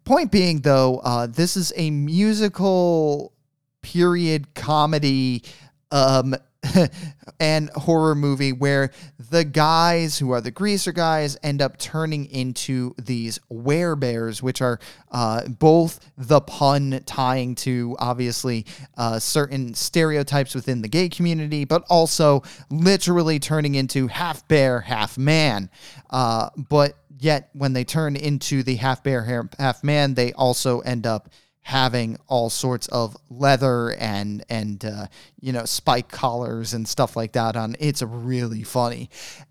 Point 0.04 0.32
being, 0.32 0.62
though, 0.62 0.98
uh, 1.04 1.28
this 1.28 1.56
is 1.56 1.72
a 1.76 1.90
musical 1.92 3.34
period 3.82 4.54
comedy 4.54 5.44
um, 5.92 6.36
and 7.40 7.70
horror 7.72 8.14
movie 8.14 8.54
where 8.54 8.92
the 9.32 9.44
guys 9.44 10.18
who 10.18 10.32
are 10.32 10.42
the 10.42 10.52
greaser 10.52 10.92
guys 10.92 11.38
end 11.42 11.62
up 11.62 11.78
turning 11.78 12.26
into 12.26 12.94
these 13.02 13.40
werebears, 13.52 14.42
which 14.42 14.62
are 14.62 14.80
uh, 15.12 15.48
both 15.48 16.00
the 16.18 16.40
pun 16.42 17.02
tying 17.06 17.56
to 17.56 17.96
obviously 18.00 18.66
uh, 18.98 19.18
certain 19.18 19.74
stereotypes 19.74 20.54
within 20.54 20.82
the 20.82 20.88
gay 20.88 21.10
community, 21.10 21.66
but 21.66 21.84
also 21.90 22.44
literally 22.70 23.40
turning 23.40 23.76
into 23.76 24.08
half 24.08 24.48
bear, 24.48 24.82
half 24.82 25.18
man. 25.18 25.70
Uh, 26.12 26.50
but 26.70 26.98
yet, 27.18 27.50
when 27.54 27.74
they 27.74 27.84
turn 27.84 28.16
into 28.16 28.62
the 28.62 28.76
half 28.76 29.04
bear, 29.04 29.50
half 29.58 29.84
man, 29.84 30.14
they 30.14 30.32
also 30.34 30.80
end 30.82 31.08
up 31.08 31.30
having 31.62 32.18
all 32.28 32.50
sorts 32.50 32.88
of 32.88 33.16
leather 33.30 33.92
and 33.94 34.44
and 34.50 34.84
uh, 34.84 35.08
you 35.40 35.54
know 35.54 35.66
spike 35.66 36.10
collars 36.10 36.74
and 36.74 36.88
stuff 36.88 37.16
like 37.16 37.34
that 37.34 37.56
on. 37.56 37.76
It's 37.80 38.02
really 38.02 38.64
funny, 38.64 39.10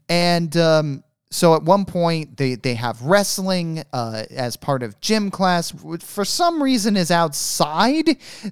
and 0.08 0.54
um, 0.56 1.04
so 1.32 1.54
at 1.54 1.62
one 1.62 1.84
point 1.84 2.36
they 2.36 2.56
they 2.56 2.74
have 2.74 3.00
wrestling 3.02 3.84
uh, 3.92 4.24
as 4.30 4.56
part 4.56 4.82
of 4.82 5.00
gym 5.00 5.30
class 5.30 5.72
which 5.72 6.02
for 6.02 6.24
some 6.24 6.60
reason 6.60 6.96
is 6.96 7.10
outside 7.10 8.06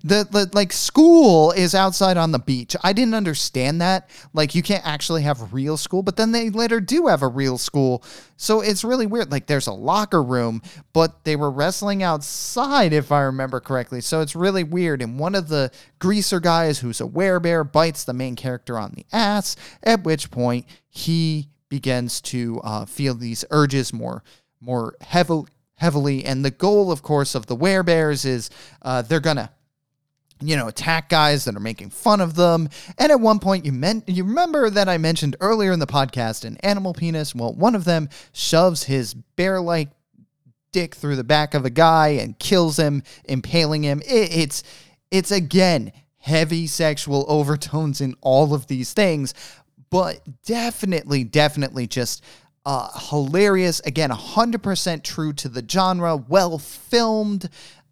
the, 0.05 0.27
the 0.31 0.49
like 0.53 0.73
school 0.73 1.51
is 1.53 1.75
outside 1.75 2.17
on 2.17 2.33
the 2.33 2.38
beach. 2.38 2.77
I 2.83 2.93
didn't 2.93 3.14
understand 3.14 3.81
that. 3.81 4.09
Like 4.33 4.55
you 4.55 4.62
can't 4.62 4.87
actually 4.87 5.23
have 5.23 5.53
real 5.53 5.77
school 5.77 6.03
but 6.03 6.17
then 6.17 6.33
they 6.33 6.51
later 6.51 6.81
do 6.81 7.09
have 7.09 7.23
a 7.23 7.29
real 7.29 7.59
school. 7.59 8.05
So 8.37 8.61
it's 8.61 8.85
really 8.85 9.07
weird. 9.07 9.33
Like 9.33 9.47
there's 9.47 9.67
a 9.67 9.73
locker 9.73 10.23
room 10.23 10.62
but 10.93 11.25
they 11.25 11.37
were 11.37 11.51
wrestling 11.51 12.03
outside 12.03 12.93
if 12.93 13.11
i 13.11 13.21
remember 13.23 13.59
correctly. 13.61 14.01
So 14.01 14.21
it's 14.21 14.37
really 14.37 14.64
weird. 14.64 15.03
And 15.03 15.19
one 15.19 15.35
of 15.35 15.49
the 15.49 15.73
greaser 15.99 16.38
guys 16.38 16.79
who's 16.79 17.01
a 17.01 17.05
werebear 17.05 17.71
bites 17.71 18.05
the 18.05 18.14
main 18.14 18.37
character 18.37 18.79
on 18.79 18.93
the 18.93 19.05
ass 19.12 19.57
at 19.83 20.05
which 20.05 20.31
point 20.31 20.64
he 20.88 21.49
begins 21.69 22.21
to 22.23 22.61
uh, 22.65 22.85
feel 22.85 23.15
these 23.15 23.45
urges 23.51 23.93
more 23.93 24.23
more 24.61 24.95
heavily 25.01 25.49
heavily. 25.75 26.25
And 26.25 26.45
the 26.45 26.51
goal 26.51 26.91
of 26.91 27.03
course 27.03 27.35
of 27.37 27.47
the 27.47 27.57
werebears 27.57 28.25
is 28.25 28.51
uh, 28.83 29.03
they're 29.03 29.21
gonna 29.21 29.51
you 30.41 30.57
know 30.57 30.69
attack 30.69 31.09
guys 31.09 31.45
that 31.45 31.57
are 31.57 31.61
making 31.61 31.91
fun 31.91 32.21
of 32.21 32.35
them. 32.35 32.69
And 32.99 33.13
at 33.13 33.21
one 33.21 33.39
point 33.39 33.65
you 33.65 33.73
meant 33.73 34.09
you 34.09 34.25
remember 34.25 34.71
that 34.71 34.89
i 34.89 34.99
mentioned 34.99 35.37
earlier 35.41 35.73
in 35.73 35.79
the 35.79 35.87
podcast 35.87 36.45
an 36.45 36.57
animal 36.59 36.95
penis 36.95 37.35
well 37.35 37.53
one 37.53 37.75
of 37.75 37.85
them 37.85 38.09
shoves 38.33 38.85
his 38.85 39.15
bear 39.15 39.61
like 39.61 39.89
dick 40.73 40.95
through 40.95 41.17
the 41.17 41.25
back 41.25 41.55
of 41.55 41.65
a 41.65 41.71
guy 41.71 42.09
and 42.09 42.39
kills 42.39 42.79
him 42.79 43.03
impaling 43.25 43.83
him. 43.83 44.01
It, 44.03 44.37
it's 44.37 44.63
it's 45.11 45.31
again 45.31 45.93
heavy 46.19 46.67
sexual 46.67 47.25
overtones 47.29 48.01
in 48.01 48.15
all 48.21 48.53
of 48.53 48.67
these 48.67 48.93
things 48.93 49.35
but 49.90 50.20
definitely, 50.44 51.24
definitely 51.24 51.87
just 51.87 52.24
uh, 52.68 52.88
hilarious. 53.09 53.81
Again, 53.81 54.11
100% 54.11 55.03
true 55.03 55.33
to 55.35 55.48
the 55.48 55.64
genre, 55.68 56.16
well 56.16 56.59
filmed. 56.59 57.48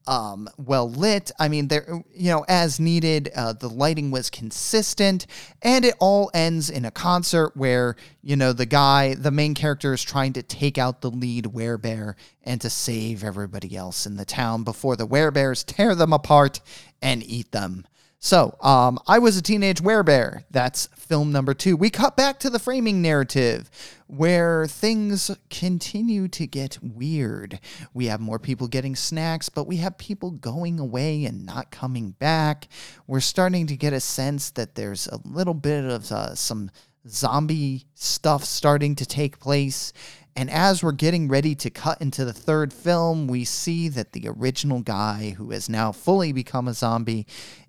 Um, 0.09 0.49
well 0.57 0.89
lit. 0.89 1.33
I 1.37 1.49
mean, 1.49 1.67
there, 1.67 2.01
you 2.15 2.31
know, 2.31 2.45
as 2.47 2.79
needed. 2.79 3.29
Uh, 3.35 3.55
the 3.55 3.69
lighting 3.69 4.13
was 4.13 4.31
consistent, 4.31 5.27
and 5.63 5.85
it 5.85 5.97
all 5.99 6.31
ends 6.33 6.71
in 6.71 6.85
a 6.85 6.93
concert 6.93 7.57
where 7.57 7.97
you 8.23 8.37
know 8.37 8.53
the 8.53 8.67
guy, 8.67 9.15
the 9.15 9.33
main 9.33 9.55
character, 9.55 9.93
is 9.93 10.05
trying 10.05 10.35
to 10.35 10.45
take 10.45 10.79
out 10.79 11.01
the 11.01 11.11
lead 11.11 11.47
werebear 11.47 12.15
and 12.45 12.61
to 12.61 12.71
save 12.71 13.25
everybody 13.25 13.77
else 13.77 14.07
in 14.07 14.17
the 14.17 14.25
town 14.25 14.63
before 14.63 14.95
the 14.95 15.09
werebears 15.09 15.65
tear 15.67 15.97
them 15.97 16.13
apart 16.13 16.61
and 17.03 17.25
eat 17.25 17.51
them. 17.51 17.85
So, 18.19 18.57
um, 18.63 18.99
I 19.07 19.19
was 19.19 19.37
a 19.37 19.43
teenage 19.43 19.83
werebear. 19.83 20.45
That's 20.51 20.87
film 20.97 21.33
number 21.33 21.53
two. 21.53 21.77
We 21.77 21.91
cut 21.91 22.17
back 22.17 22.41
to 22.41 22.51
the 22.51 22.59
framing 22.59 23.03
narrative 23.03 23.71
where 24.07 24.67
things 24.67 25.31
continue 25.51 26.27
to 26.29 26.47
get 26.47 26.79
weird. 26.83 27.61
We 27.93 28.07
have 28.07 28.21
more 28.21 28.39
people 28.39 28.69
getting 28.69 28.97
snacks, 28.97 29.49
but 29.49 29.67
we 29.67 29.77
have 29.77 29.99
people 29.99 30.31
going 30.31 30.81
away 30.81 31.25
and 31.25 31.45
not 31.45 31.71
coming 31.71 32.13
back. 32.13 32.69
We're 33.07 33.21
starting 33.21 33.67
to 33.67 33.77
get 33.77 33.93
a 33.93 34.01
sense 34.01 34.51
that 34.51 34.75
there's 34.75 35.07
a 35.09 35.21
little 35.25 35.55
bit 35.55 35.85
of 35.85 36.11
uh, 36.11 36.35
some 36.35 36.71
zombie 37.07 37.85
stuff 37.95 38.45
starting 38.45 38.95
to 38.97 39.07
take 39.07 39.39
place. 39.39 39.93
And 40.35 40.51
as 40.51 40.83
we're 40.83 40.93
getting 40.93 41.29
ready 41.29 41.55
to 41.55 41.71
cut 41.71 42.01
into 42.03 42.25
the 42.25 42.33
third 42.33 42.73
film, 42.73 43.27
we 43.27 43.45
see 43.45 43.89
that 43.91 44.13
the 44.13 44.29
original 44.29 44.81
guy, 44.81 45.35
who 45.37 45.51
has 45.51 45.69
now 45.69 45.93
fully 45.93 46.33
become 46.33 46.69
a 46.69 46.75
zombie, 46.75 47.27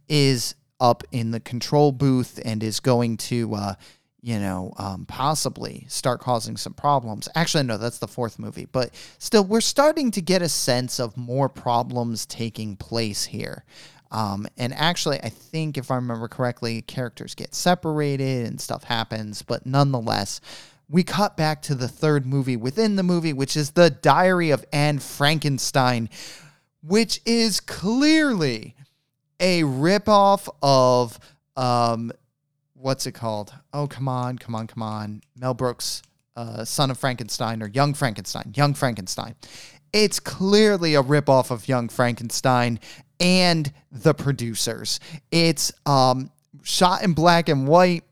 is 0.08 0.56
up 0.80 1.04
in 1.12 1.32
the 1.32 1.40
control 1.40 1.92
booth 1.92 2.40
and 2.46 2.62
is 2.62 2.80
going 2.80 3.18
to, 3.18 3.54
uh, 3.56 3.74
you 4.22 4.40
know, 4.40 4.74
um, 4.78 5.06
possibly 5.06 5.86
start 5.88 6.20
causing 6.20 6.58
some 6.58 6.74
problems. 6.74 7.28
Actually, 7.36 7.64
no, 7.64 7.78
that's 7.78 8.00
the 8.00 8.08
fourth 8.08 8.38
movie, 8.40 8.68
but 8.72 8.94
still, 9.18 9.44
we're 9.44 9.62
starting 9.62 10.12
to 10.12 10.22
get 10.22 10.42
a 10.42 10.50
sense 10.50 11.00
of 11.00 11.18
more 11.18 11.50
problems 11.50 12.26
taking 12.26 12.76
place 12.76 13.26
here. 13.26 13.64
Um, 14.12 14.48
and 14.58 14.74
actually, 14.74 15.20
I 15.22 15.30
think 15.30 15.78
if 15.78 15.92
I 15.92 15.96
remember 15.96 16.28
correctly, 16.28 16.82
characters 16.82 17.36
get 17.36 17.54
separated 17.54 18.48
and 18.48 18.62
stuff 18.62 18.84
happens, 18.84 19.42
but 19.42 19.66
nonetheless, 19.66 20.40
we 20.90 21.04
cut 21.04 21.36
back 21.36 21.62
to 21.64 21.76
the 21.76 21.90
third 21.90 22.26
movie 22.26 22.56
within 22.56 22.96
the 22.96 23.04
movie, 23.04 23.34
which 23.34 23.58
is 23.58 23.72
The 23.72 23.90
Diary 23.90 24.52
of 24.52 24.64
Anne 24.72 25.00
Frankenstein, 25.00 26.10
which 26.82 27.20
is 27.26 27.60
clearly 27.60 28.76
a 29.40 29.62
ripoff 29.64 30.48
of 30.62 31.20
um, 31.56 32.12
what's 32.74 33.06
it 33.06 33.14
called? 33.14 33.54
Oh, 33.74 33.88
come 33.88 34.08
on, 34.08 34.38
come 34.38 34.56
on, 34.56 34.68
come 34.68 34.84
on. 34.84 35.22
Mel 35.36 35.54
Brooks, 35.54 36.02
uh, 36.36 36.64
Son 36.66 36.92
of 36.92 36.98
Frankenstein 36.98 37.62
or 37.62 37.68
Young 37.68 37.94
Frankenstein, 37.94 38.54
Young 38.56 38.74
Frankenstein. 38.74 39.36
It's 39.94 40.20
clearly 40.20 40.96
a 40.96 41.04
ripoff 41.04 41.50
of 41.50 41.68
Young 41.68 41.90
Frankenstein 41.90 42.80
and 43.20 43.72
the 43.92 44.14
producers. 44.14 45.00
It's 45.32 45.72
um, 45.86 46.30
shot 46.64 47.04
in 47.04 47.14
black 47.14 47.50
and 47.50 47.68
white 47.68 48.04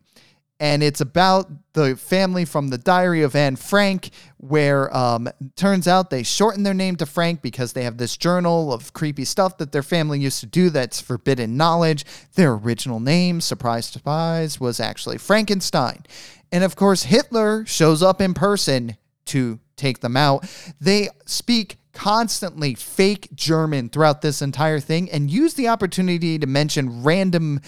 and 0.60 0.82
it's 0.82 1.02
about 1.02 1.52
the 1.74 1.96
family 1.98 2.46
from 2.46 2.70
the 2.70 2.78
diary 2.78 3.24
of 3.24 3.36
Anne 3.36 3.58
Frank, 3.58 4.12
where 4.38 4.96
um, 4.96 5.28
turns 5.56 5.88
out 5.88 6.10
they 6.10 6.24
shorten 6.24 6.64
their 6.64 6.74
name 6.74 6.96
to 6.96 7.06
Frank 7.06 7.42
because 7.42 7.74
they 7.74 7.84
have 7.84 7.98
this 7.98 8.16
journal 8.16 8.72
of 8.72 8.94
creepy 8.94 9.26
stuff 9.26 9.58
that 9.58 9.74
their 9.74 9.84
family 9.84 10.20
used 10.20 10.40
to 10.40 10.46
do 10.46 10.70
that's 10.70 11.02
forbidden 11.02 11.58
knowledge. 11.58 12.06
Their 12.36 12.54
original 12.54 13.02
name, 13.02 13.42
surprise, 13.42 13.86
surprise, 13.88 14.60
was 14.60 14.80
actually 14.80 15.18
Frankenstein. 15.18 16.06
And 16.52 16.64
of 16.64 16.78
course, 16.78 17.04
Hitler 17.04 17.66
shows 17.66 18.02
up 18.02 18.22
in 18.22 18.34
person 18.34 18.96
to 19.26 19.60
take 19.76 20.00
them 20.00 20.16
out. 20.16 20.50
They 20.80 21.10
speak 21.26 21.78
constantly 21.92 22.76
fake 22.76 23.30
German 23.34 23.90
throughout 23.90 24.22
this 24.22 24.42
entire 24.42 24.80
thing 24.80 25.10
and 25.12 25.32
use 25.32 25.56
the 25.56 25.70
opportunity 25.70 26.38
to 26.38 26.46
mention 26.46 27.04
random 27.04 27.62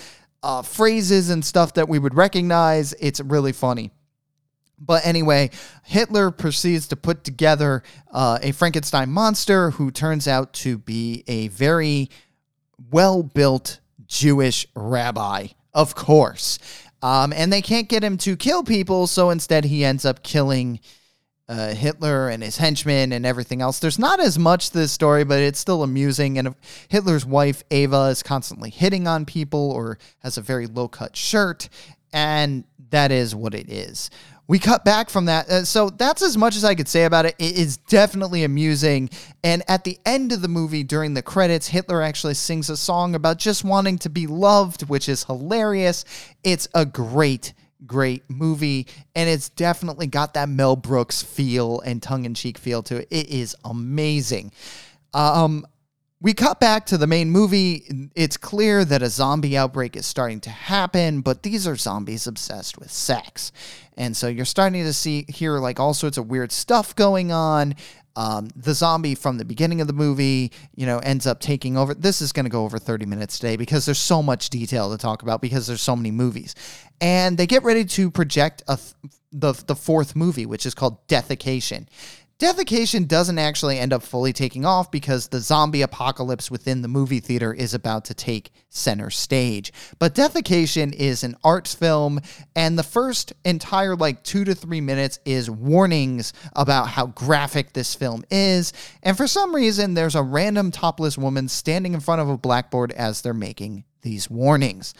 uh, 0.44 0.62
phrases 0.62 1.30
and 1.30 1.44
stuff 1.44 1.74
that 1.74 1.90
we 1.90 2.00
would 2.00 2.14
recognize. 2.16 2.94
It's 2.94 3.20
really 3.20 3.52
funny. 3.52 3.92
But 4.80 5.06
anyway, 5.06 5.50
Hitler 5.84 6.30
proceeds 6.30 6.88
to 6.90 6.96
put 6.96 7.24
together 7.24 7.84
uh, 8.12 8.40
a 8.42 8.52
Frankenstein 8.52 9.10
monster 9.10 9.72
who 9.72 9.90
turns 9.90 10.28
out 10.28 10.54
to 10.54 10.78
be 10.78 11.24
a 11.28 11.48
very 11.48 12.10
well 12.92 13.24
built 13.24 13.80
Jewish 14.06 14.68
rabbi, 14.76 15.48
of 15.74 15.96
course. 15.96 16.60
Um, 17.02 17.34
and 17.34 17.52
they 17.52 17.62
can't 17.62 17.90
get 17.90 18.04
him 18.04 18.18
to 18.18 18.36
kill 18.36 18.64
people, 18.64 19.08
so 19.08 19.30
instead 19.30 19.66
he 19.66 19.84
ends 19.84 20.06
up 20.06 20.24
killing 20.24 20.80
uh, 21.50 21.74
Hitler 21.74 22.30
and 22.30 22.44
his 22.44 22.58
henchmen 22.58 23.12
and 23.12 23.26
everything 23.26 23.62
else. 23.62 23.80
There's 23.80 24.00
not 24.00 24.20
as 24.20 24.38
much 24.38 24.70
to 24.70 24.80
this 24.80 24.92
story, 24.92 25.24
but 25.24 25.40
it's 25.40 25.60
still 25.60 25.84
amusing. 25.84 26.38
And 26.38 26.56
Hitler's 26.90 27.26
wife, 27.26 27.64
Eva, 27.70 28.06
is 28.06 28.22
constantly 28.22 28.70
hitting 28.70 29.08
on 29.08 29.26
people 29.26 29.72
or 29.72 29.98
has 30.20 30.38
a 30.38 30.42
very 30.42 30.68
low 30.68 30.88
cut 30.88 31.16
shirt. 31.16 31.70
And 32.12 32.66
that 32.90 33.12
is 33.12 33.34
what 33.34 33.54
it 33.54 33.70
is. 33.70 34.10
We 34.50 34.60
cut 34.60 34.86
back 34.86 35.10
from 35.10 35.26
that. 35.26 35.50
Uh, 35.50 35.66
so 35.66 35.90
that's 35.90 36.22
as 36.22 36.38
much 36.38 36.56
as 36.56 36.64
I 36.64 36.74
could 36.74 36.88
say 36.88 37.04
about 37.04 37.26
it. 37.26 37.36
It 37.38 37.58
is 37.58 37.78
definitely 37.78 38.46
amusing. 38.46 39.10
And 39.44 39.62
at 39.68 39.84
the 39.84 40.00
end 40.06 40.32
of 40.32 40.42
the 40.42 40.48
movie, 40.48 40.84
during 40.84 41.14
the 41.14 41.22
credits, 41.22 41.68
Hitler 41.68 42.02
actually 42.02 42.36
sings 42.36 42.70
a 42.70 42.78
song 42.78 43.14
about 43.14 43.40
just 43.40 43.66
wanting 43.66 43.98
to 44.00 44.10
be 44.10 44.26
loved, 44.26 44.88
which 44.88 45.10
is 45.10 45.26
hilarious. 45.26 46.06
It's 46.46 46.68
a 46.74 46.86
great 46.86 47.54
great 47.86 48.30
movie 48.30 48.88
and 49.16 49.30
it's 49.30 49.50
definitely 49.50 50.08
got 50.08 50.34
that 50.34 50.50
Mel 50.50 50.76
Brooks 50.76 51.22
feel 51.22 51.80
and 51.82 52.02
tongue-in-cheek 52.02 52.58
feel 52.58 52.82
to 52.84 52.98
it. 52.98 53.08
It 53.12 53.30
is 53.30 53.56
amazing. 53.64 54.52
Um 55.14 55.66
we 56.20 56.34
cut 56.34 56.60
back 56.60 56.88
to 56.88 56.98
the 56.98 57.06
main 57.06 57.30
movie. 57.30 58.10
It's 58.16 58.38
clear 58.38 58.84
that 58.84 59.04
a 59.04 59.08
zombie 59.10 59.56
outbreak 59.56 59.96
is 59.96 60.08
starting 60.08 60.40
to 60.42 60.50
happen, 60.50 61.22
but 61.22 61.44
these 61.44 61.68
are 61.68 61.76
zombies 61.76 62.26
obsessed 62.26 62.80
with 62.80 62.92
sex. 62.92 63.52
And 63.98 64.18
so 64.18 64.28
you're 64.28 64.46
starting 64.46 64.84
to 64.84 64.94
see 64.94 65.26
here 65.28 65.60
like 65.60 65.80
all 65.80 65.94
sorts 65.94 66.18
of 66.18 66.28
weird 66.28 66.52
stuff 66.52 66.96
going 66.96 67.32
on. 67.32 67.76
Um, 68.18 68.50
the 68.56 68.74
zombie 68.74 69.14
from 69.14 69.38
the 69.38 69.46
beginning 69.46 69.80
of 69.80 69.86
the 69.86 69.94
movie, 69.94 70.52
you 70.76 70.88
know, 70.88 70.98
ends 70.98 71.28
up 71.28 71.40
taking 71.40 71.78
over. 71.78 71.94
This 71.94 72.20
is 72.20 72.32
going 72.32 72.46
to 72.46 72.50
go 72.50 72.64
over 72.64 72.80
30 72.80 73.06
minutes 73.06 73.38
today 73.38 73.58
because 73.58 73.86
there's 73.86 74.00
so 74.00 74.24
much 74.24 74.50
detail 74.50 74.90
to 74.90 74.98
talk 74.98 75.22
about 75.22 75.40
because 75.40 75.68
there's 75.68 75.82
so 75.84 75.96
many 75.96 76.10
movies. 76.10 76.56
And 77.00 77.38
they 77.38 77.46
get 77.46 77.64
ready 77.64 77.86
to 77.86 78.10
project 78.10 78.64
a 78.68 78.78
th- 78.78 79.14
the 79.32 79.54
the 79.68 79.76
fourth 79.76 80.16
movie, 80.16 80.48
which 80.48 80.66
is 80.66 80.74
called 80.74 81.08
Deathication. 81.08 81.86
Deathication 82.40 83.08
doesn't 83.08 83.40
actually 83.40 83.80
end 83.80 83.92
up 83.92 84.04
fully 84.04 84.32
taking 84.32 84.64
off 84.64 84.92
because 84.92 85.28
the 85.28 85.40
zombie 85.40 85.82
apocalypse 85.82 86.52
within 86.52 86.84
the 86.84 86.88
movie 86.88 87.20
theater 87.20 87.52
is 87.52 87.74
about 87.74 88.06
to 88.06 88.14
take 88.14 88.52
center 88.70 89.10
stage. 89.10 89.74
But 89.98 90.14
Deathication 90.14 90.94
is 90.94 91.24
an 91.24 91.36
arts 91.44 91.74
film, 91.74 92.20
and 92.56 92.78
the 92.78 92.84
first 92.84 93.34
entire 93.44 93.96
like 93.96 94.22
two 94.24 94.44
to 94.44 94.54
three 94.54 94.82
minutes 94.82 95.18
is 95.26 95.50
warnings 95.50 96.32
about 96.56 96.90
how 96.90 97.08
graphic 97.08 97.74
this 97.74 97.96
film 97.96 98.24
is. 98.30 98.72
And 99.02 99.18
for 99.18 99.26
some 99.26 99.56
reason, 99.56 99.96
there's 99.96 100.14
a 100.14 100.22
random 100.22 100.70
topless 100.70 101.18
woman 101.18 101.48
standing 101.48 101.96
in 101.96 102.02
front 102.02 102.22
of 102.22 102.30
a 102.30 102.38
blackboard 102.38 102.92
as 102.92 103.22
they're 103.22 103.34
making 103.34 103.84
these 104.04 104.30
warnings. 104.30 104.94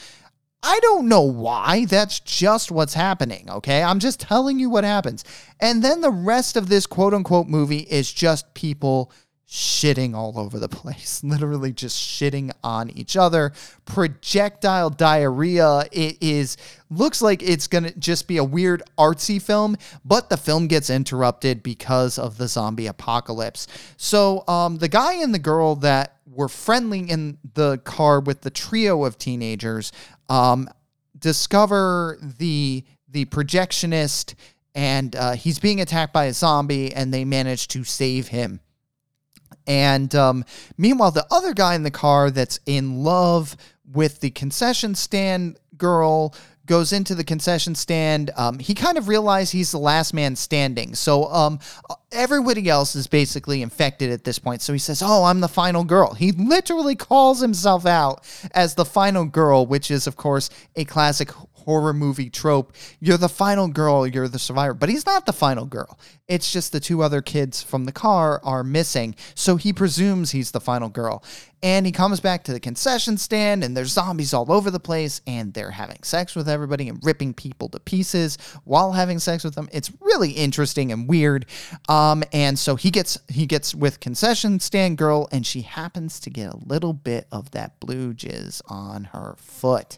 I 0.64 0.80
don't 0.82 1.08
know 1.08 1.22
why. 1.22 1.86
That's 1.86 2.20
just 2.20 2.72
what's 2.72 2.94
happening, 2.94 3.50
okay? 3.50 3.84
I'm 3.84 4.00
just 4.00 4.20
telling 4.20 4.60
you 4.60 4.70
what 4.70 4.84
happens. 4.84 5.24
And 5.60 5.84
then 5.84 6.02
the 6.02 6.12
rest 6.12 6.58
of 6.58 6.68
this 6.68 6.86
quote 6.88 7.14
unquote 7.14 7.48
movie 7.48 7.80
is 7.90 8.12
just 8.12 8.54
people 8.54 9.12
shitting 9.50 10.14
all 10.14 10.38
over 10.38 10.60
the 10.60 10.68
place, 10.68 11.24
literally 11.24 11.72
just 11.72 11.98
shitting 11.98 12.52
on 12.64 12.90
each 12.92 13.16
other. 13.16 13.54
Projectile 13.86 14.90
diarrhea. 14.90 15.84
It 15.92 16.18
is 16.22 16.58
looks 16.90 17.22
like 17.22 17.42
it's 17.42 17.68
going 17.68 17.86
to 17.86 17.98
just 17.98 18.28
be 18.28 18.38
a 18.38 18.44
weird 18.44 18.84
artsy 18.98 19.42
film, 19.42 19.78
but 20.04 20.30
the 20.30 20.38
film 20.38 20.68
gets 20.68 20.90
interrupted 20.90 21.64
because 21.64 22.18
of 22.18 22.38
the 22.38 22.48
zombie 22.48 22.88
apocalypse. 22.88 23.68
So, 23.98 24.44
um 24.48 24.78
the 24.78 24.90
guy 24.90 25.16
and 25.16 25.34
the 25.34 25.40
girl 25.40 25.76
that 25.76 26.18
were 26.30 26.50
friendly 26.50 27.00
in 27.00 27.38
the 27.54 27.78
car 27.80 28.20
with 28.20 28.42
the 28.42 28.50
trio 28.50 29.06
of 29.06 29.18
teenagers 29.18 29.92
um 30.30 30.70
discover 31.18 32.20
the 32.22 32.84
the 33.10 33.26
projectionist 33.26 34.36
and 34.76 35.16
uh, 35.16 35.32
he's 35.32 35.58
being 35.58 35.82
attacked 35.82 36.14
by 36.14 36.26
a 36.26 36.34
zombie 36.34 36.94
and 36.94 37.12
they 37.12 37.26
manage 37.26 37.68
to 37.70 37.84
save 37.84 38.28
him 38.28 38.60
and 39.68 40.16
um, 40.16 40.46
meanwhile, 40.78 41.12
the 41.12 41.28
other 41.30 41.54
guy 41.54 41.76
in 41.76 41.84
the 41.84 41.92
car 41.92 42.32
that's 42.32 42.60
in 42.66 43.04
love 43.04 43.56
with 43.92 44.22
the 44.22 44.32
concession 44.32 44.96
stand 44.96 45.60
girl 45.78 46.34
goes 46.68 46.92
into 46.92 47.16
the 47.16 47.24
concession 47.24 47.74
stand. 47.74 48.30
Um, 48.36 48.60
he 48.60 48.76
kind 48.76 48.98
of 48.98 49.08
realizes 49.08 49.52
he's 49.52 49.72
the 49.72 49.80
last 49.80 50.14
man 50.14 50.36
standing. 50.36 50.94
So 50.96 51.32
um, 51.32 51.60
everybody 52.12 52.70
else 52.70 52.96
is 52.96 53.08
basically 53.08 53.62
infected 53.62 54.12
at 54.12 54.24
this 54.24 54.38
point. 54.38 54.62
So 54.62 54.74
he 54.74 54.80
says, 54.80 55.02
Oh, 55.04 55.24
I'm 55.24 55.40
the 55.40 55.48
final 55.48 55.84
girl. 55.84 56.14
He 56.14 56.34
literally 56.34 56.96
calls 56.96 57.40
himself 57.40 57.86
out 57.86 58.24
as 58.52 58.76
the 58.76 58.86
final 58.86 59.26
girl, 59.26 59.66
which 59.66 59.90
is, 59.90 60.06
of 60.08 60.18
course, 60.18 60.50
a 60.76 60.86
classic 60.86 61.32
horror 61.68 61.94
movie 61.94 62.30
trope. 62.30 62.74
You're 63.02 63.18
the 63.18 63.28
final 63.28 63.68
girl, 63.68 64.08
you're 64.08 64.30
the 64.30 64.40
survivor. 64.40 64.74
But 64.74 64.88
he's 64.88 65.06
not 65.06 65.26
the 65.26 65.34
final 65.34 65.66
girl. 65.66 66.00
It's 66.30 66.54
just 66.54 66.72
the 66.72 66.80
two 66.80 67.04
other 67.04 67.22
kids 67.22 67.62
from 67.62 67.84
the 67.84 67.92
car 67.92 68.40
are 68.42 68.64
missing. 68.64 69.16
So 69.36 69.58
he 69.58 69.74
presumes 69.74 70.32
he's 70.32 70.52
the 70.52 70.62
final 70.62 70.88
girl. 70.88 71.26
And 71.64 71.88
he 71.88 71.92
comes 71.92 72.20
back 72.20 72.44
to 72.44 72.54
the 72.54 72.60
concession 72.60 73.18
stand, 73.18 73.64
and 73.64 73.76
there's 73.76 73.92
zombies 73.92 74.34
all 74.34 74.52
over 74.52 74.70
the 74.70 74.80
place, 74.80 75.22
and 75.26 75.54
they're 75.54 75.72
having 75.72 76.04
sex 76.04 76.36
with 76.36 76.48
everybody 76.48 76.88
and 76.88 77.04
ripping 77.04 77.34
people 77.34 77.68
to 77.70 77.80
pieces 77.80 78.38
while 78.64 78.92
having 78.92 79.18
sex 79.18 79.44
with 79.44 79.56
them. 79.56 79.68
It's 79.72 79.92
really 80.00 80.32
interesting 80.32 80.92
and 80.92 81.10
weird. 81.10 81.48
Um, 81.90 82.24
and 82.32 82.60
so 82.60 82.76
he 82.76 82.92
gets 82.92 83.18
he 83.28 83.48
gets 83.48 83.74
with 83.74 84.00
concession 84.00 84.60
stand 84.60 85.00
girl, 85.00 85.28
and 85.32 85.46
she 85.46 85.62
happens 85.62 86.20
to 86.22 86.30
get 86.30 86.54
a 86.54 86.58
little 86.58 86.94
bit 86.94 87.26
of 87.32 87.52
that 87.52 87.80
blue 87.80 88.14
jizz 88.14 88.62
on 88.68 89.06
her 89.06 89.36
foot. 89.40 89.98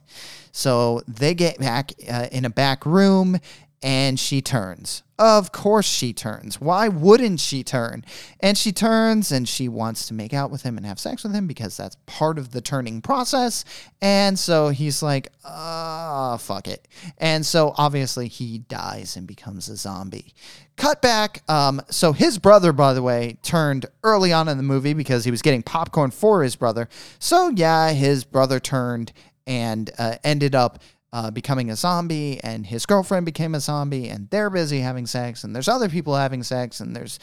So 0.51 1.01
they 1.07 1.33
get 1.33 1.59
back 1.59 1.91
uh, 2.09 2.27
in 2.31 2.45
a 2.45 2.49
back 2.49 2.85
room, 2.85 3.37
and 3.81 4.19
she 4.19 4.41
turns. 4.41 5.03
Of 5.17 5.51
course 5.51 5.85
she 5.85 6.13
turns. 6.13 6.61
Why 6.61 6.87
wouldn't 6.87 7.41
she 7.41 7.63
turn? 7.63 8.05
And 8.39 8.57
she 8.57 8.71
turns 8.71 9.31
and 9.31 9.47
she 9.47 9.67
wants 9.67 10.07
to 10.07 10.13
make 10.13 10.33
out 10.33 10.49
with 10.49 10.63
him 10.63 10.77
and 10.77 10.85
have 10.85 10.99
sex 10.99 11.23
with 11.23 11.33
him 11.33 11.45
because 11.45 11.75
that's 11.75 11.97
part 12.05 12.37
of 12.37 12.51
the 12.51 12.61
turning 12.61 13.01
process. 13.01 13.65
And 14.01 14.39
so 14.39 14.69
he's 14.69 15.03
like, 15.03 15.29
ah, 15.43 16.37
fuck 16.37 16.67
it. 16.69 16.87
And 17.17 17.45
so 17.45 17.73
obviously 17.77 18.29
he 18.29 18.59
dies 18.59 19.17
and 19.17 19.27
becomes 19.27 19.67
a 19.67 19.75
zombie. 19.75 20.33
Cut 20.77 21.01
back. 21.01 21.43
Um, 21.49 21.81
so 21.89 22.13
his 22.13 22.37
brother, 22.37 22.71
by 22.71 22.93
the 22.93 23.03
way, 23.03 23.37
turned 23.43 23.87
early 24.03 24.31
on 24.31 24.47
in 24.47 24.55
the 24.55 24.63
movie 24.63 24.93
because 24.93 25.25
he 25.25 25.31
was 25.31 25.41
getting 25.41 25.63
popcorn 25.63 26.11
for 26.11 26.43
his 26.43 26.55
brother. 26.55 26.87
So 27.19 27.49
yeah, 27.49 27.91
his 27.91 28.23
brother 28.23 28.61
turned 28.61 29.11
and 29.45 29.89
uh, 29.97 30.15
ended 30.23 30.55
up 30.55 30.79
uh, 31.11 31.31
becoming 31.31 31.69
a 31.69 31.75
zombie, 31.75 32.39
and 32.43 32.65
his 32.65 32.85
girlfriend 32.85 33.25
became 33.25 33.55
a 33.55 33.59
zombie, 33.59 34.09
and 34.09 34.29
they're 34.29 34.49
busy 34.49 34.79
having 34.79 35.05
sex, 35.05 35.43
and 35.43 35.55
there's 35.55 35.67
other 35.67 35.89
people 35.89 36.15
having 36.15 36.43
sex, 36.43 36.79
and 36.79 36.95
there's 36.95 37.19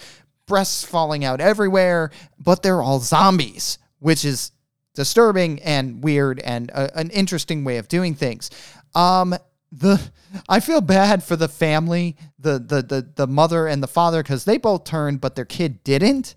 breasts 0.47 0.85
falling 0.85 1.25
out 1.25 1.41
everywhere, 1.41 2.11
but 2.39 2.63
they're 2.63 2.83
all 2.83 3.01
zombies, 3.01 3.79
which 3.99 4.25
is 4.25 4.53
disturbing 4.95 5.61
and 5.63 6.03
weird 6.03 6.41
and 6.41 6.71
a, 6.71 6.97
an 6.99 7.11
interesting 7.11 7.65
way 7.65 7.77
of 7.77 7.87
doing 7.89 8.15
things. 8.15 8.51
Um, 8.95 9.37
the 9.71 10.01
I 10.49 10.61
feel 10.61 10.81
bad 10.81 11.23
for 11.23 11.37
the 11.37 11.49
family, 11.49 12.17
the 12.39 12.59
the 12.59 12.83
the, 12.83 13.09
the 13.15 13.27
mother 13.27 13.67
and 13.67 13.83
the 13.83 13.89
father, 13.89 14.23
because 14.23 14.45
they 14.45 14.59
both 14.59 14.85
turned, 14.85 15.21
but 15.21 15.35
their 15.35 15.45
kid 15.45 15.85
didn't 15.85 16.35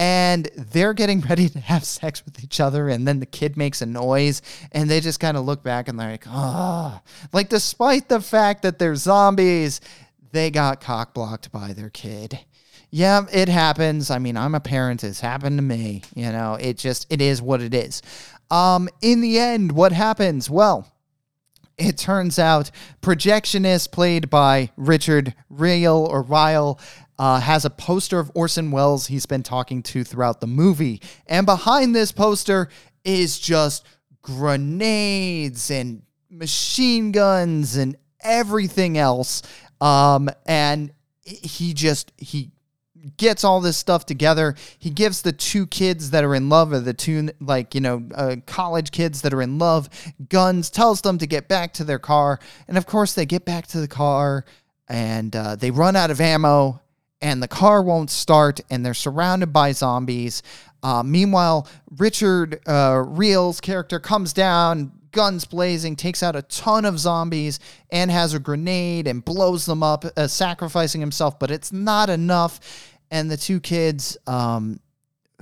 and 0.00 0.48
they're 0.56 0.94
getting 0.94 1.20
ready 1.28 1.46
to 1.50 1.60
have 1.60 1.84
sex 1.84 2.24
with 2.24 2.42
each 2.42 2.58
other 2.58 2.88
and 2.88 3.06
then 3.06 3.20
the 3.20 3.26
kid 3.26 3.56
makes 3.56 3.82
a 3.82 3.86
noise 3.86 4.40
and 4.72 4.88
they 4.88 4.98
just 4.98 5.20
kind 5.20 5.36
of 5.36 5.44
look 5.44 5.62
back 5.62 5.86
and 5.86 6.00
they're 6.00 6.10
like 6.10 6.24
oh 6.26 6.98
like 7.32 7.50
despite 7.50 8.08
the 8.08 8.20
fact 8.20 8.62
that 8.62 8.78
they're 8.78 8.96
zombies 8.96 9.80
they 10.32 10.50
got 10.50 10.80
cock 10.80 11.12
blocked 11.12 11.52
by 11.52 11.72
their 11.72 11.90
kid. 11.90 12.38
Yeah 12.90 13.26
it 13.30 13.48
happens. 13.48 14.10
I 14.10 14.18
mean 14.18 14.36
i'm 14.38 14.54
a 14.54 14.60
parent. 14.60 15.04
It's 15.04 15.20
happened 15.20 15.58
to 15.58 15.62
me 15.62 16.02
you 16.14 16.32
know? 16.32 16.54
It 16.54 16.78
just 16.78 17.06
it 17.12 17.20
is 17.20 17.42
what 17.42 17.60
it 17.60 17.74
is. 17.74 18.00
Um 18.50 18.88
in 19.02 19.20
the 19.20 19.38
end 19.38 19.72
what 19.72 19.92
happens? 19.92 20.48
Well 20.48 20.90
it 21.76 21.98
turns 21.98 22.38
out 22.38 22.70
projectionist 23.02 23.90
played 23.90 24.30
by 24.30 24.70
richard 24.76 25.34
Riehl 25.52 26.06
or 26.08 26.22
ryle 26.22 26.78
uh, 27.20 27.38
has 27.38 27.66
a 27.66 27.70
poster 27.70 28.18
of 28.18 28.32
Orson 28.34 28.70
Welles 28.70 29.08
he's 29.08 29.26
been 29.26 29.42
talking 29.42 29.82
to 29.82 30.04
throughout 30.04 30.40
the 30.40 30.46
movie. 30.46 31.02
And 31.26 31.44
behind 31.44 31.94
this 31.94 32.12
poster 32.12 32.70
is 33.04 33.38
just 33.38 33.86
grenades 34.22 35.70
and 35.70 36.00
machine 36.30 37.12
guns 37.12 37.76
and 37.76 37.98
everything 38.22 38.96
else. 38.96 39.42
Um, 39.82 40.30
and 40.46 40.94
he 41.22 41.74
just, 41.74 42.10
he 42.16 42.52
gets 43.18 43.44
all 43.44 43.60
this 43.60 43.76
stuff 43.76 44.06
together. 44.06 44.54
He 44.78 44.88
gives 44.88 45.20
the 45.20 45.32
two 45.32 45.66
kids 45.66 46.12
that 46.12 46.24
are 46.24 46.34
in 46.34 46.48
love, 46.48 46.72
or 46.72 46.80
the 46.80 46.94
two, 46.94 47.28
like, 47.38 47.74
you 47.74 47.82
know, 47.82 48.02
uh, 48.14 48.36
college 48.46 48.92
kids 48.92 49.20
that 49.20 49.34
are 49.34 49.42
in 49.42 49.58
love, 49.58 49.90
guns, 50.30 50.70
tells 50.70 51.02
them 51.02 51.18
to 51.18 51.26
get 51.26 51.48
back 51.48 51.74
to 51.74 51.84
their 51.84 51.98
car. 51.98 52.40
And 52.66 52.78
of 52.78 52.86
course, 52.86 53.12
they 53.12 53.26
get 53.26 53.44
back 53.44 53.66
to 53.68 53.80
the 53.80 53.88
car 53.88 54.46
and 54.88 55.36
uh, 55.36 55.56
they 55.56 55.70
run 55.70 55.96
out 55.96 56.10
of 56.10 56.22
ammo 56.22 56.80
and 57.22 57.42
the 57.42 57.48
car 57.48 57.82
won't 57.82 58.10
start, 58.10 58.60
and 58.70 58.84
they're 58.84 58.94
surrounded 58.94 59.52
by 59.52 59.72
zombies. 59.72 60.42
Uh, 60.82 61.02
meanwhile, 61.02 61.68
Richard 61.98 62.60
uh, 62.66 63.02
Riehl's 63.06 63.60
character 63.60 64.00
comes 64.00 64.32
down, 64.32 64.92
guns 65.12 65.44
blazing, 65.44 65.96
takes 65.96 66.22
out 66.22 66.36
a 66.36 66.42
ton 66.42 66.84
of 66.84 66.98
zombies, 66.98 67.60
and 67.90 68.10
has 68.10 68.32
a 68.32 68.38
grenade 68.38 69.06
and 69.06 69.24
blows 69.24 69.66
them 69.66 69.82
up, 69.82 70.04
uh, 70.16 70.26
sacrificing 70.26 71.00
himself. 71.00 71.38
But 71.38 71.50
it's 71.50 71.72
not 71.72 72.08
enough. 72.08 72.60
And 73.10 73.30
the 73.30 73.36
two 73.36 73.60
kids, 73.60 74.16
um, 74.26 74.80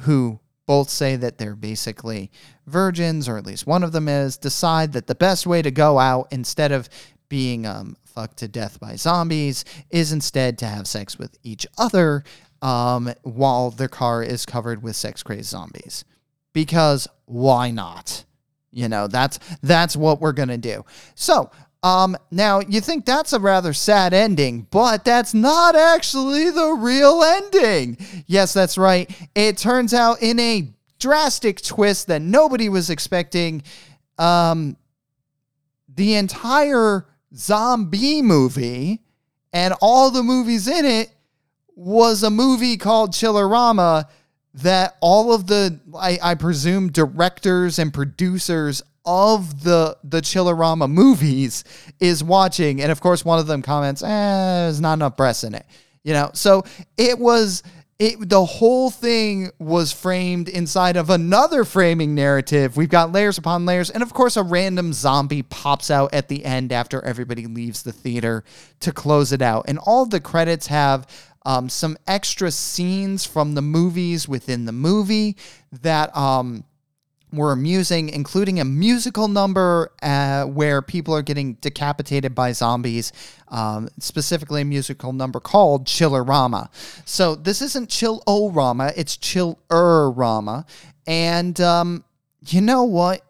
who 0.00 0.40
both 0.66 0.90
say 0.90 1.16
that 1.16 1.38
they're 1.38 1.56
basically 1.56 2.30
virgins, 2.66 3.28
or 3.28 3.38
at 3.38 3.46
least 3.46 3.66
one 3.66 3.82
of 3.82 3.92
them 3.92 4.08
is, 4.08 4.36
decide 4.36 4.92
that 4.92 5.06
the 5.06 5.14
best 5.14 5.46
way 5.46 5.62
to 5.62 5.70
go 5.70 5.98
out 5.98 6.28
instead 6.30 6.72
of 6.72 6.88
being 7.28 7.66
um, 7.66 7.96
fucked 8.18 8.38
to 8.38 8.48
death 8.48 8.80
by 8.80 8.96
zombies 8.96 9.64
is 9.90 10.10
instead 10.10 10.58
to 10.58 10.66
have 10.66 10.88
sex 10.88 11.20
with 11.20 11.38
each 11.44 11.68
other 11.78 12.24
um, 12.62 13.14
while 13.22 13.70
their 13.70 13.86
car 13.86 14.24
is 14.24 14.44
covered 14.44 14.82
with 14.82 14.96
sex 14.96 15.22
crazed 15.22 15.50
zombies. 15.50 16.04
Because 16.52 17.06
why 17.26 17.70
not? 17.70 18.24
You 18.72 18.88
know, 18.88 19.06
that's 19.06 19.38
that's 19.62 19.96
what 19.96 20.20
we're 20.20 20.32
gonna 20.32 20.58
do. 20.58 20.84
So 21.14 21.52
um, 21.84 22.16
now 22.32 22.58
you 22.58 22.80
think 22.80 23.04
that's 23.04 23.32
a 23.32 23.38
rather 23.38 23.72
sad 23.72 24.12
ending, 24.12 24.66
but 24.72 25.04
that's 25.04 25.32
not 25.32 25.76
actually 25.76 26.50
the 26.50 26.72
real 26.72 27.22
ending. 27.22 27.98
Yes, 28.26 28.52
that's 28.52 28.76
right. 28.76 29.08
It 29.36 29.58
turns 29.58 29.94
out 29.94 30.20
in 30.22 30.40
a 30.40 30.72
drastic 30.98 31.62
twist 31.62 32.08
that 32.08 32.20
nobody 32.20 32.68
was 32.68 32.90
expecting, 32.90 33.62
um, 34.18 34.76
the 35.94 36.16
entire 36.16 37.06
zombie 37.34 38.22
movie, 38.22 39.02
and 39.52 39.74
all 39.80 40.10
the 40.10 40.22
movies 40.22 40.68
in 40.68 40.84
it 40.84 41.10
was 41.74 42.22
a 42.22 42.30
movie 42.30 42.76
called 42.76 43.12
Chillerama 43.12 44.08
that 44.54 44.96
all 45.00 45.32
of 45.32 45.46
the 45.46 45.78
I, 45.96 46.18
I 46.22 46.34
presume 46.34 46.90
directors 46.90 47.78
and 47.78 47.92
producers 47.92 48.82
of 49.04 49.62
the 49.64 49.96
the 50.04 50.20
Chillerama 50.20 50.90
movies 50.90 51.64
is 52.00 52.22
watching, 52.22 52.82
and 52.82 52.90
of 52.92 53.00
course 53.00 53.24
one 53.24 53.38
of 53.38 53.46
them 53.46 53.62
comments, 53.62 54.02
"Eh, 54.02 54.06
there's 54.06 54.80
not 54.80 54.94
enough 54.94 55.16
breasts 55.16 55.44
in 55.44 55.54
it," 55.54 55.66
you 56.02 56.12
know. 56.12 56.30
So 56.34 56.64
it 56.96 57.18
was 57.18 57.62
it 57.98 58.28
the 58.28 58.44
whole 58.44 58.90
thing 58.90 59.50
was 59.58 59.92
framed 59.92 60.48
inside 60.48 60.96
of 60.96 61.10
another 61.10 61.64
framing 61.64 62.14
narrative. 62.14 62.76
We've 62.76 62.88
got 62.88 63.10
layers 63.10 63.38
upon 63.38 63.66
layers, 63.66 63.90
and 63.90 64.02
of 64.02 64.14
course, 64.14 64.36
a 64.36 64.42
random 64.42 64.92
zombie 64.92 65.42
pops 65.42 65.90
out 65.90 66.14
at 66.14 66.28
the 66.28 66.44
end 66.44 66.70
after 66.70 67.04
everybody 67.04 67.46
leaves 67.46 67.82
the 67.82 67.92
theater 67.92 68.44
to 68.80 68.92
close 68.92 69.32
it 69.32 69.42
out. 69.42 69.64
And 69.66 69.78
all 69.78 70.06
the 70.06 70.20
credits 70.20 70.68
have 70.68 71.08
um, 71.44 71.68
some 71.68 71.96
extra 72.06 72.52
scenes 72.52 73.24
from 73.24 73.54
the 73.54 73.62
movies 73.62 74.28
within 74.28 74.64
the 74.64 74.72
movie 74.72 75.36
that 75.82 76.16
um, 76.16 76.62
were 77.32 77.52
amusing, 77.52 78.08
including 78.08 78.60
a 78.60 78.64
musical 78.64 79.28
number 79.28 79.92
uh, 80.02 80.44
where 80.44 80.80
people 80.82 81.14
are 81.14 81.22
getting 81.22 81.54
decapitated 81.54 82.34
by 82.34 82.52
zombies, 82.52 83.12
um, 83.48 83.88
specifically 83.98 84.62
a 84.62 84.64
musical 84.64 85.12
number 85.12 85.40
called 85.40 85.86
Chillerama. 85.86 86.68
So 87.04 87.34
this 87.34 87.60
isn't 87.62 87.90
Chill-O-Rama, 87.90 88.92
it's 88.96 89.16
Chill-Er-Rama. 89.16 90.64
And 91.06 91.60
um, 91.60 92.04
you 92.46 92.60
know 92.60 92.84
what? 92.84 93.22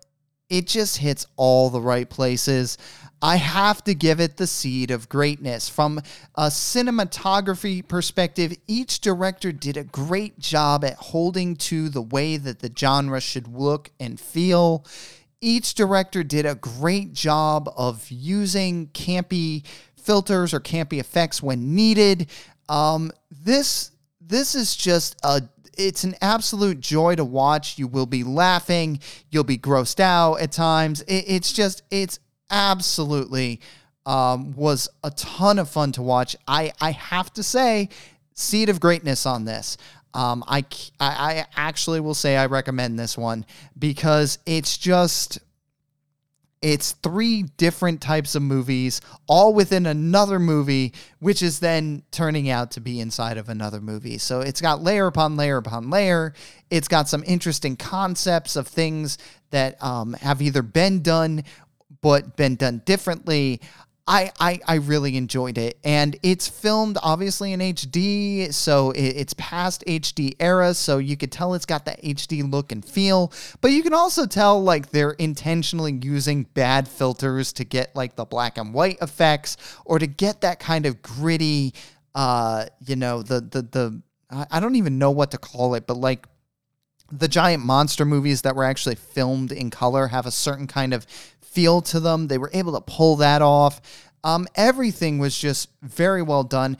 It 0.48 0.66
just 0.66 0.96
hits 0.96 1.26
all 1.36 1.68
the 1.70 1.80
right 1.80 2.08
places. 2.08 2.78
I 3.20 3.36
have 3.36 3.82
to 3.84 3.94
give 3.94 4.20
it 4.20 4.36
the 4.36 4.46
seed 4.46 4.90
of 4.90 5.08
greatness. 5.08 5.68
From 5.68 5.98
a 6.34 6.46
cinematography 6.46 7.86
perspective, 7.86 8.56
each 8.66 9.00
director 9.00 9.50
did 9.50 9.76
a 9.76 9.84
great 9.84 10.38
job 10.38 10.84
at 10.84 10.94
holding 10.94 11.56
to 11.56 11.88
the 11.88 12.02
way 12.02 12.36
that 12.36 12.60
the 12.60 12.72
genre 12.76 13.20
should 13.20 13.48
look 13.48 13.90
and 13.98 14.20
feel. 14.20 14.84
Each 15.40 15.74
director 15.74 16.22
did 16.22 16.46
a 16.46 16.54
great 16.54 17.12
job 17.12 17.72
of 17.76 18.08
using 18.10 18.88
campy 18.88 19.64
filters 19.96 20.54
or 20.54 20.60
campy 20.60 21.00
effects 21.00 21.42
when 21.42 21.74
needed. 21.74 22.30
Um, 22.68 23.12
this 23.30 23.90
this 24.20 24.54
is 24.54 24.76
just 24.76 25.16
a 25.22 25.42
it's 25.76 26.02
an 26.02 26.16
absolute 26.20 26.80
joy 26.80 27.14
to 27.14 27.24
watch. 27.24 27.78
You 27.78 27.86
will 27.86 28.06
be 28.06 28.24
laughing, 28.24 29.00
you'll 29.30 29.44
be 29.44 29.58
grossed 29.58 30.00
out 30.00 30.40
at 30.40 30.52
times. 30.52 31.02
It, 31.02 31.24
it's 31.28 31.52
just 31.52 31.82
it's 31.90 32.18
absolutely 32.50 33.60
um, 34.06 34.52
was 34.52 34.88
a 35.04 35.10
ton 35.10 35.58
of 35.58 35.68
fun 35.68 35.92
to 35.92 36.02
watch. 36.02 36.34
I, 36.46 36.72
I 36.80 36.92
have 36.92 37.32
to 37.34 37.42
say, 37.42 37.90
seed 38.34 38.68
of 38.68 38.80
greatness 38.80 39.26
on 39.26 39.44
this. 39.44 39.76
Um, 40.14 40.42
I, 40.48 40.64
I 40.98 41.46
actually 41.54 42.00
will 42.00 42.14
say 42.14 42.36
I 42.36 42.46
recommend 42.46 42.98
this 42.98 43.18
one 43.18 43.44
because 43.78 44.38
it's 44.46 44.78
just 44.78 45.38
it's 46.60 46.92
three 47.02 47.44
different 47.56 48.00
types 48.00 48.34
of 48.34 48.42
movies 48.42 49.00
all 49.28 49.54
within 49.54 49.86
another 49.86 50.40
movie 50.40 50.92
which 51.20 51.40
is 51.40 51.60
then 51.60 52.02
turning 52.10 52.50
out 52.50 52.72
to 52.72 52.80
be 52.80 52.98
inside 52.98 53.36
of 53.36 53.48
another 53.48 53.80
movie 53.80 54.18
so 54.18 54.40
it's 54.40 54.60
got 54.60 54.82
layer 54.82 55.06
upon 55.06 55.36
layer 55.36 55.56
upon 55.56 55.88
layer 55.88 56.34
it's 56.68 56.88
got 56.88 57.08
some 57.08 57.22
interesting 57.26 57.76
concepts 57.76 58.56
of 58.56 58.66
things 58.66 59.18
that 59.50 59.80
um, 59.82 60.14
have 60.14 60.42
either 60.42 60.62
been 60.62 61.00
done 61.00 61.44
but 62.00 62.36
been 62.36 62.56
done 62.56 62.82
differently. 62.84 63.60
I, 64.08 64.32
I, 64.40 64.60
I 64.66 64.74
really 64.76 65.18
enjoyed 65.18 65.58
it. 65.58 65.78
And 65.84 66.18
it's 66.22 66.48
filmed 66.48 66.96
obviously 67.02 67.52
in 67.52 67.60
HD, 67.60 68.52
so 68.54 68.90
it, 68.92 69.02
it's 69.02 69.34
past 69.34 69.84
HD 69.86 70.34
era, 70.40 70.72
so 70.72 70.96
you 70.96 71.14
could 71.16 71.30
tell 71.30 71.52
it's 71.52 71.66
got 71.66 71.84
that 71.84 72.02
HD 72.02 72.50
look 72.50 72.72
and 72.72 72.82
feel. 72.82 73.32
But 73.60 73.72
you 73.72 73.82
can 73.82 73.92
also 73.92 74.24
tell 74.26 74.62
like 74.62 74.90
they're 74.90 75.10
intentionally 75.10 76.00
using 76.02 76.44
bad 76.54 76.88
filters 76.88 77.52
to 77.54 77.64
get 77.64 77.94
like 77.94 78.16
the 78.16 78.24
black 78.24 78.56
and 78.56 78.72
white 78.72 78.96
effects 79.02 79.58
or 79.84 79.98
to 79.98 80.06
get 80.06 80.40
that 80.40 80.58
kind 80.58 80.86
of 80.86 81.02
gritty, 81.02 81.74
uh, 82.14 82.64
you 82.86 82.96
know, 82.96 83.22
the 83.22 83.42
the 83.42 83.62
the 83.62 84.02
I 84.50 84.60
don't 84.60 84.76
even 84.76 84.98
know 84.98 85.10
what 85.10 85.30
to 85.32 85.38
call 85.38 85.74
it, 85.74 85.86
but 85.86 85.98
like 85.98 86.26
the 87.10 87.28
giant 87.28 87.64
monster 87.64 88.04
movies 88.04 88.42
that 88.42 88.54
were 88.54 88.64
actually 88.64 88.94
filmed 88.94 89.52
in 89.52 89.70
color 89.70 90.08
have 90.08 90.26
a 90.26 90.30
certain 90.30 90.66
kind 90.66 90.92
of 90.92 91.06
feel 91.58 91.82
to 91.82 91.98
them. 91.98 92.28
They 92.28 92.38
were 92.38 92.52
able 92.54 92.74
to 92.74 92.80
pull 92.80 93.16
that 93.16 93.42
off. 93.42 93.80
Um, 94.22 94.46
everything 94.54 95.18
was 95.18 95.36
just 95.36 95.70
very 95.82 96.22
well 96.22 96.44
done. 96.44 96.76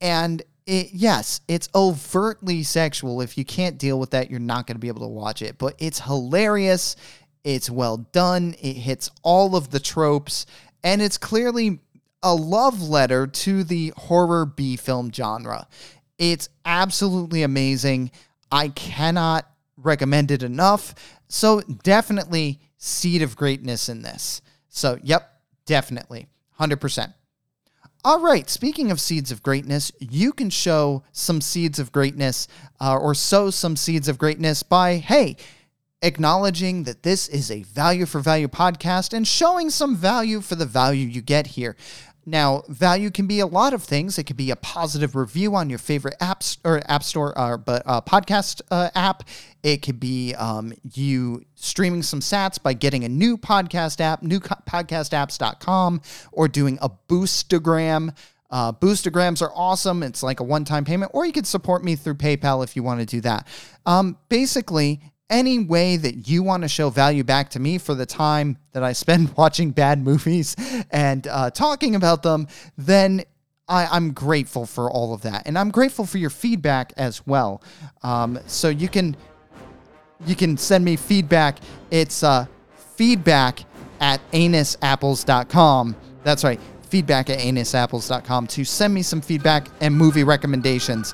And 0.00 0.42
it, 0.66 0.88
yes, 0.92 1.42
it's 1.46 1.68
overtly 1.76 2.64
sexual. 2.64 3.20
If 3.20 3.38
you 3.38 3.44
can't 3.44 3.78
deal 3.78 4.00
with 4.00 4.10
that, 4.10 4.28
you're 4.28 4.40
not 4.40 4.66
going 4.66 4.74
to 4.74 4.80
be 4.80 4.88
able 4.88 5.02
to 5.02 5.06
watch 5.06 5.42
it. 5.42 5.58
But 5.58 5.76
it's 5.78 6.00
hilarious. 6.00 6.96
It's 7.44 7.70
well 7.70 7.98
done. 7.98 8.56
It 8.60 8.72
hits 8.72 9.12
all 9.22 9.54
of 9.54 9.70
the 9.70 9.78
tropes. 9.78 10.44
And 10.82 11.00
it's 11.00 11.18
clearly 11.18 11.78
a 12.20 12.34
love 12.34 12.82
letter 12.82 13.28
to 13.28 13.62
the 13.62 13.92
horror 13.96 14.44
B 14.44 14.74
film 14.74 15.12
genre. 15.12 15.68
It's 16.18 16.48
absolutely 16.64 17.44
amazing. 17.44 18.10
I 18.50 18.70
cannot 18.70 19.48
recommend 19.76 20.32
it 20.32 20.42
enough. 20.42 20.96
So 21.28 21.60
definitely 21.60 22.58
seed 22.76 23.22
of 23.22 23.36
greatness 23.36 23.88
in 23.88 24.02
this. 24.02 24.40
So, 24.68 24.98
yep, 25.02 25.30
definitely. 25.64 26.28
100%. 26.60 27.14
All 28.04 28.20
right, 28.20 28.48
speaking 28.48 28.92
of 28.92 29.00
seeds 29.00 29.32
of 29.32 29.42
greatness, 29.42 29.90
you 29.98 30.32
can 30.32 30.48
show 30.48 31.02
some 31.10 31.40
seeds 31.40 31.80
of 31.80 31.90
greatness 31.90 32.46
uh, 32.80 32.96
or 32.96 33.14
sow 33.14 33.50
some 33.50 33.74
seeds 33.74 34.06
of 34.06 34.16
greatness 34.16 34.62
by, 34.62 34.96
hey, 34.96 35.36
acknowledging 36.02 36.84
that 36.84 37.02
this 37.02 37.26
is 37.26 37.50
a 37.50 37.64
value 37.64 38.06
for 38.06 38.20
value 38.20 38.46
podcast 38.46 39.12
and 39.12 39.26
showing 39.26 39.70
some 39.70 39.96
value 39.96 40.40
for 40.40 40.54
the 40.54 40.66
value 40.66 41.06
you 41.06 41.20
get 41.20 41.48
here. 41.48 41.76
Now, 42.28 42.64
value 42.68 43.12
can 43.12 43.28
be 43.28 43.38
a 43.38 43.46
lot 43.46 43.72
of 43.72 43.84
things. 43.84 44.18
It 44.18 44.24
could 44.24 44.36
be 44.36 44.50
a 44.50 44.56
positive 44.56 45.14
review 45.14 45.54
on 45.54 45.70
your 45.70 45.78
favorite 45.78 46.16
apps 46.20 46.58
or 46.64 46.82
app 46.90 47.04
store, 47.04 47.38
uh, 47.38 47.56
but 47.56 47.84
uh, 47.86 48.00
podcast 48.00 48.62
uh, 48.72 48.90
app. 48.96 49.22
It 49.62 49.78
could 49.78 50.00
be 50.00 50.34
um, 50.34 50.72
you 50.92 51.44
streaming 51.54 52.02
some 52.02 52.18
sats 52.18 52.60
by 52.60 52.72
getting 52.72 53.04
a 53.04 53.08
new 53.08 53.38
podcast 53.38 54.00
app, 54.00 54.22
newpodcastapps.com, 54.22 56.00
or 56.32 56.48
doing 56.48 56.78
a 56.82 56.90
boostagram. 57.08 58.16
Uh, 58.50 58.72
Boostagrams 58.72 59.42
are 59.42 59.52
awesome. 59.54 60.02
It's 60.02 60.22
like 60.22 60.40
a 60.40 60.44
one 60.44 60.64
time 60.64 60.84
payment, 60.84 61.12
or 61.14 61.26
you 61.26 61.32
could 61.32 61.46
support 61.46 61.84
me 61.84 61.94
through 61.94 62.14
PayPal 62.14 62.64
if 62.64 62.74
you 62.74 62.82
want 62.82 63.00
to 63.00 63.06
do 63.06 63.20
that. 63.22 63.46
Um, 63.86 64.16
basically, 64.28 65.00
any 65.28 65.58
way 65.58 65.96
that 65.96 66.28
you 66.28 66.42
want 66.42 66.62
to 66.62 66.68
show 66.68 66.90
value 66.90 67.24
back 67.24 67.50
to 67.50 67.60
me 67.60 67.78
for 67.78 67.94
the 67.94 68.06
time 68.06 68.58
that 68.72 68.82
I 68.82 68.92
spend 68.92 69.32
watching 69.36 69.70
bad 69.70 70.02
movies 70.02 70.56
and 70.90 71.26
uh, 71.26 71.50
talking 71.50 71.94
about 71.94 72.22
them, 72.22 72.48
then 72.76 73.24
I, 73.68 73.96
am 73.96 74.12
grateful 74.12 74.66
for 74.66 74.90
all 74.90 75.12
of 75.12 75.22
that, 75.22 75.46
and 75.46 75.58
I'm 75.58 75.70
grateful 75.70 76.06
for 76.06 76.18
your 76.18 76.30
feedback 76.30 76.92
as 76.96 77.26
well. 77.26 77.62
Um, 78.02 78.38
so 78.46 78.68
you 78.68 78.88
can 78.88 79.16
you 80.24 80.36
can 80.36 80.56
send 80.56 80.84
me 80.84 80.94
feedback. 80.94 81.58
It's 81.90 82.22
uh, 82.22 82.46
feedback 82.94 83.64
at 84.00 84.20
anusapples.com. 84.30 85.96
That's 86.22 86.44
right, 86.44 86.60
feedback 86.88 87.28
at 87.28 87.40
anusapples.com 87.40 88.46
to 88.46 88.64
send 88.64 88.94
me 88.94 89.02
some 89.02 89.20
feedback 89.20 89.66
and 89.80 89.96
movie 89.96 90.24
recommendations. 90.24 91.12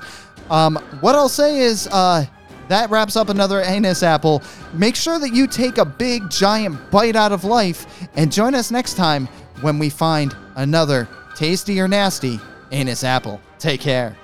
Um, 0.51 0.75
what 1.01 1.15
I'll 1.15 1.29
say 1.29 1.57
is. 1.57 1.87
Uh, 1.91 2.25
that 2.69 2.89
wraps 2.89 3.15
up 3.15 3.29
another 3.29 3.61
Anus 3.61 4.03
Apple. 4.03 4.41
Make 4.73 4.95
sure 4.95 5.19
that 5.19 5.33
you 5.33 5.47
take 5.47 5.77
a 5.77 5.85
big, 5.85 6.29
giant 6.29 6.91
bite 6.91 7.15
out 7.15 7.31
of 7.31 7.43
life 7.43 7.85
and 8.15 8.31
join 8.31 8.55
us 8.55 8.71
next 8.71 8.95
time 8.95 9.27
when 9.61 9.79
we 9.79 9.89
find 9.89 10.35
another 10.55 11.07
tasty 11.35 11.79
or 11.79 11.87
nasty 11.87 12.39
Anus 12.71 13.03
Apple. 13.03 13.39
Take 13.59 13.81
care. 13.81 14.15